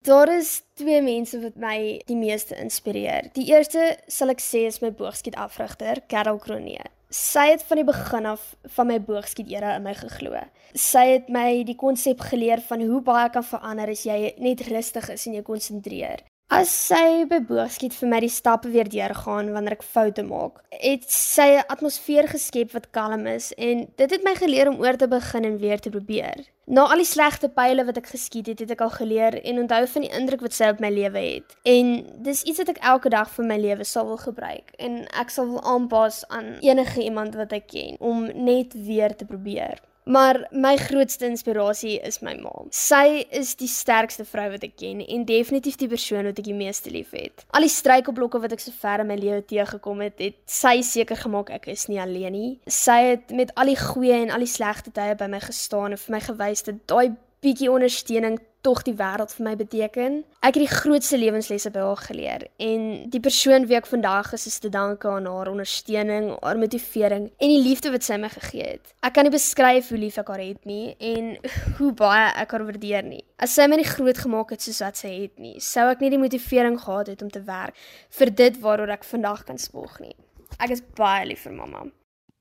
Daar 0.02 0.32
is 0.34 0.62
twee 0.74 1.02
mense 1.02 1.38
wat 1.42 1.60
my 1.62 2.02
die 2.08 2.16
meeste 2.18 2.56
inspireer. 2.58 3.28
Die 3.36 3.52
eerste 3.52 4.00
sal 4.08 4.34
ek 4.34 4.42
sê 4.42 4.64
is 4.66 4.80
my 4.82 4.90
boogskietafrigter, 4.98 6.02
Carol 6.10 6.40
Kronee. 6.42 6.82
Sy 7.12 7.44
het 7.52 7.66
van 7.68 7.82
die 7.82 7.86
begin 7.86 8.26
af 8.32 8.48
van 8.78 8.88
my 8.88 8.98
boogskiet 9.04 9.52
era 9.52 9.76
in 9.76 9.84
my 9.86 9.94
geglo. 10.00 10.40
Sy 10.74 11.04
het 11.12 11.30
my 11.30 11.62
die 11.68 11.76
konsep 11.78 12.24
geleer 12.32 12.64
van 12.70 12.82
hoe 12.88 13.02
baie 13.06 13.30
kan 13.30 13.46
verander 13.46 13.92
as 13.92 14.06
jy 14.08 14.32
net 14.40 14.64
rustig 14.72 15.12
is 15.12 15.28
en 15.28 15.36
jy 15.38 15.44
konsentreer. 15.46 16.24
As 16.52 16.68
sy 16.76 17.24
by 17.32 17.38
boogskiet 17.48 17.94
vir 17.96 18.10
my 18.12 18.18
die 18.20 18.30
stappe 18.30 18.68
weer 18.74 18.90
deurgaan 18.92 19.54
wanneer 19.56 19.78
ek 19.78 19.86
foute 19.88 20.26
maak, 20.28 20.58
het 20.84 21.06
sy 21.08 21.46
'n 21.48 21.70
atmosfeer 21.72 22.28
geskep 22.28 22.74
wat 22.76 22.90
kalm 22.92 23.24
is 23.26 23.54
en 23.56 23.88
dit 23.96 24.12
het 24.12 24.24
my 24.28 24.34
geleer 24.36 24.68
om 24.68 24.82
oor 24.84 24.98
te 25.00 25.08
begin 25.08 25.46
en 25.46 25.56
weer 25.62 25.80
te 25.80 25.90
probeer. 25.90 26.44
Na 26.68 26.82
al 26.92 26.98
die 26.98 27.08
slegte 27.08 27.48
pile 27.48 27.86
wat 27.86 27.98
ek 27.98 28.12
geskiet 28.12 28.48
het, 28.48 28.60
het 28.60 28.72
ek 28.72 28.82
al 28.82 28.90
geleer 28.90 29.40
en 29.46 29.60
onthou 29.60 29.88
van 29.88 30.02
die 30.02 30.12
indruk 30.12 30.42
wat 30.42 30.54
sy 30.54 30.68
op 30.68 30.82
my 30.82 30.90
lewe 30.90 31.20
het. 31.20 31.56
En 31.64 32.04
dis 32.24 32.44
iets 32.44 32.58
wat 32.58 32.70
ek 32.70 32.84
elke 32.84 33.10
dag 33.10 33.32
vir 33.32 33.46
my 33.46 33.58
lewe 33.58 33.84
sal 33.84 34.06
wil 34.08 34.20
gebruik 34.20 34.76
en 34.78 35.08
ek 35.16 35.30
sal 35.30 35.48
wil 35.48 35.64
aanpas 35.64 36.28
aan 36.28 36.60
enige 36.60 37.00
iemand 37.02 37.36
wat 37.36 37.54
ek 37.54 37.68
ken 37.68 37.96
om 38.00 38.28
net 38.36 38.76
weer 38.76 39.16
te 39.16 39.26
probeer. 39.26 39.80
Maar 40.12 40.48
my 40.52 40.76
grootste 40.78 41.26
inspirasie 41.26 42.00
is 42.04 42.20
my 42.20 42.34
ma. 42.42 42.52
Sy 42.76 43.24
is 43.32 43.54
die 43.60 43.70
sterkste 43.72 44.26
vrou 44.28 44.50
wat 44.52 44.66
ek 44.68 44.74
ken 44.82 45.00
en 45.06 45.24
definitief 45.30 45.78
die 45.80 45.88
persoon 45.92 46.28
wat 46.28 46.42
ek 46.42 46.50
die 46.50 46.58
meeste 46.58 46.92
liefhet. 46.92 47.46
Al 47.56 47.64
die 47.64 47.72
struikelblokke 47.72 48.42
wat 48.44 48.56
ek 48.58 48.64
sover 48.64 49.06
in 49.06 49.12
my 49.12 49.16
lewe 49.22 49.40
teëgekom 49.48 50.04
het, 50.04 50.20
het 50.20 50.40
sy 50.52 50.82
seker 50.84 51.20
gemaak 51.24 51.54
ek 51.56 51.70
is 51.72 51.88
nie 51.88 52.02
alleen 52.04 52.36
nie. 52.36 52.52
Sy 52.68 53.00
het 53.14 53.32
met 53.36 53.56
al 53.56 53.72
die 53.72 53.80
goeie 53.80 54.20
en 54.26 54.36
al 54.36 54.44
die 54.44 54.52
slegte 54.52 54.92
tye 54.92 55.16
by 55.16 55.32
my 55.32 55.40
gestaan 55.48 55.96
en 55.96 56.04
vir 56.04 56.18
my 56.18 56.24
gewys 56.28 56.68
dat 56.68 56.84
daai 56.92 57.16
bietjie 57.42 57.72
ondersteuning 57.72 58.42
tog 58.62 58.82
die 58.86 58.94
wêreld 58.98 59.34
vir 59.36 59.46
my 59.46 59.54
beteken. 59.58 60.22
Ek 60.42 60.56
het 60.56 60.62
die 60.64 60.70
grootste 60.70 61.18
lewenslesse 61.18 61.72
by 61.74 61.84
haar 61.86 62.02
geleer 62.06 62.46
en 62.62 62.88
die 63.14 63.22
persoon 63.24 63.68
wie 63.70 63.78
ek 63.78 63.90
vandag 63.90 64.34
is, 64.38 64.48
is 64.50 64.60
te 64.62 64.70
danke 64.74 65.10
aan 65.10 65.30
haar 65.30 65.52
ondersteuning, 65.52 66.32
haar 66.42 66.60
motivering 66.62 67.30
en 67.32 67.54
die 67.54 67.62
liefde 67.62 67.92
wat 67.94 68.06
sy 68.06 68.20
my 68.22 68.30
gegee 68.34 68.68
het. 68.76 68.94
Ek 69.06 69.16
kan 69.18 69.28
nie 69.28 69.34
beskryf 69.34 69.90
hoe 69.92 70.02
lief 70.02 70.20
ek 70.22 70.30
haar 70.34 70.44
het 70.44 70.70
nie 70.70 70.94
en 70.98 71.34
hoe 71.80 71.92
baie 71.98 72.30
ek 72.44 72.56
haar 72.56 72.68
waardeer 72.70 73.08
nie. 73.08 73.24
As 73.42 73.56
sy 73.58 73.68
my 73.70 73.82
nie 73.82 73.88
groot 73.88 74.22
gemaak 74.22 74.54
het 74.54 74.66
soos 74.66 74.84
wat 74.86 75.02
sy 75.02 75.14
het 75.24 75.42
nie, 75.42 75.58
sou 75.60 75.88
ek 75.90 76.04
nie 76.04 76.14
die 76.14 76.22
motivering 76.22 76.78
gehad 76.82 77.10
het 77.14 77.26
om 77.26 77.32
te 77.34 77.42
werk 77.48 77.78
vir 78.20 78.36
dit 78.44 78.62
waaroor 78.62 78.94
ek 78.98 79.08
vandag 79.08 79.46
kan 79.50 79.62
spog 79.62 79.98
nie. 80.04 80.14
Ek 80.62 80.76
is 80.76 80.86
baie 80.98 81.26
lief 81.30 81.48
vir 81.48 81.58
mamma. 81.58 81.88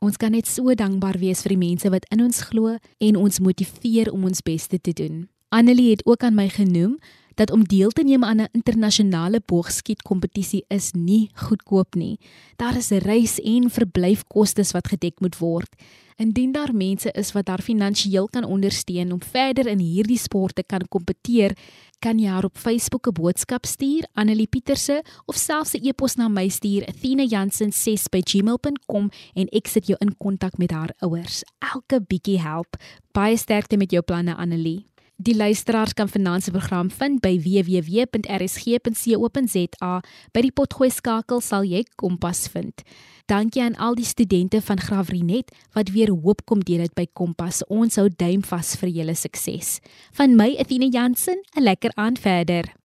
Ons 0.00 0.16
kan 0.16 0.32
net 0.32 0.48
so 0.48 0.72
dankbaar 0.72 1.18
wees 1.20 1.42
vir 1.44 1.52
die 1.52 1.60
mense 1.60 1.90
wat 1.92 2.06
in 2.12 2.22
ons 2.24 2.40
glo 2.48 2.78
en 3.04 3.18
ons 3.20 3.42
motiveer 3.44 4.08
om 4.12 4.24
ons 4.30 4.40
bes 4.40 4.64
te 4.72 4.80
doen. 4.96 5.26
Annelie 5.50 5.90
het 5.90 6.06
ook 6.06 6.22
aan 6.22 6.34
my 6.34 6.48
genoem 6.48 6.98
dat 7.34 7.50
om 7.50 7.64
deel 7.64 7.90
te 7.90 8.02
neem 8.02 8.24
aan 8.24 8.40
'n 8.40 8.48
internasionale 8.52 9.42
boogskietkompetisie 9.46 10.64
is 10.68 10.90
nie 10.92 11.30
goedkoop 11.34 11.94
nie. 11.94 12.18
Daar 12.56 12.76
is 12.76 12.88
reis 12.88 13.40
en 13.40 13.70
verblyfkoste 13.70 14.64
wat 14.72 14.88
gedek 14.88 15.20
moet 15.20 15.38
word. 15.38 15.68
Indien 16.16 16.52
daar 16.52 16.74
mense 16.74 17.12
is 17.12 17.32
wat 17.32 17.48
haar 17.48 17.62
finansiëel 17.62 18.28
kan 18.28 18.44
ondersteun 18.44 19.12
om 19.12 19.22
verder 19.22 19.66
in 19.66 19.78
hierdie 19.78 20.18
sport 20.18 20.54
te 20.54 20.62
kan 20.66 20.88
kompeteer, 20.88 21.56
kan 21.98 22.18
jy 22.18 22.28
haar 22.28 22.44
op 22.44 22.58
Facebook 22.58 23.06
'n 23.06 23.12
boodskap 23.12 23.66
stuur, 23.66 24.06
Annelie 24.12 24.46
Pieterse, 24.46 25.04
of 25.26 25.36
selfs 25.36 25.74
'n 25.74 25.86
e-pos 25.86 26.14
na 26.14 26.28
my 26.28 26.48
stuur, 26.48 26.86
athena.jansen6@gmail.com 26.86 29.10
en 29.34 29.48
ek 29.48 29.66
sit 29.66 29.86
jou 29.86 29.96
in 30.00 30.16
kontak 30.16 30.58
met 30.58 30.70
haar 30.70 30.94
ouers. 30.98 31.42
Elke 31.74 32.00
bietjie 32.06 32.40
help. 32.40 32.76
Baie 33.12 33.36
sterkte 33.36 33.76
met 33.76 33.90
jou 33.90 34.02
planne, 34.02 34.36
Annelie. 34.36 34.89
Die 35.20 35.36
luisteraars 35.36 35.92
kan 35.92 36.08
se 36.40 36.50
program 36.50 36.90
vind 36.90 37.20
by 37.20 37.40
www.rsg.co.za. 37.44 40.00
By 40.32 40.40
die 40.40 40.52
potgooi 40.52 40.90
skakel 40.90 41.40
sal 41.44 41.64
jy 41.68 41.84
Kompas 41.96 42.48
vind. 42.48 42.82
Dankie 43.28 43.62
aan 43.62 43.76
al 43.76 43.94
die 43.94 44.04
studente 44.04 44.62
van 44.62 44.80
Gravrinet 44.80 45.52
wat 45.74 45.90
weer 45.92 46.08
hoop 46.08 46.44
kom 46.46 46.60
deel 46.64 46.78
dit 46.88 46.94
by 46.94 47.06
Kompas. 47.12 47.62
Ons 47.68 47.96
hou 48.00 48.08
duim 48.08 48.42
vas 48.42 48.76
vir 48.80 48.88
julle 48.88 49.14
sukses. 49.14 49.80
Van 50.16 50.36
my 50.36 50.56
Athena 50.58 50.86
Jansen, 50.88 51.42
'n 51.54 51.62
lekker 51.62 51.90
aand 51.96 52.18
verder. 52.18 52.79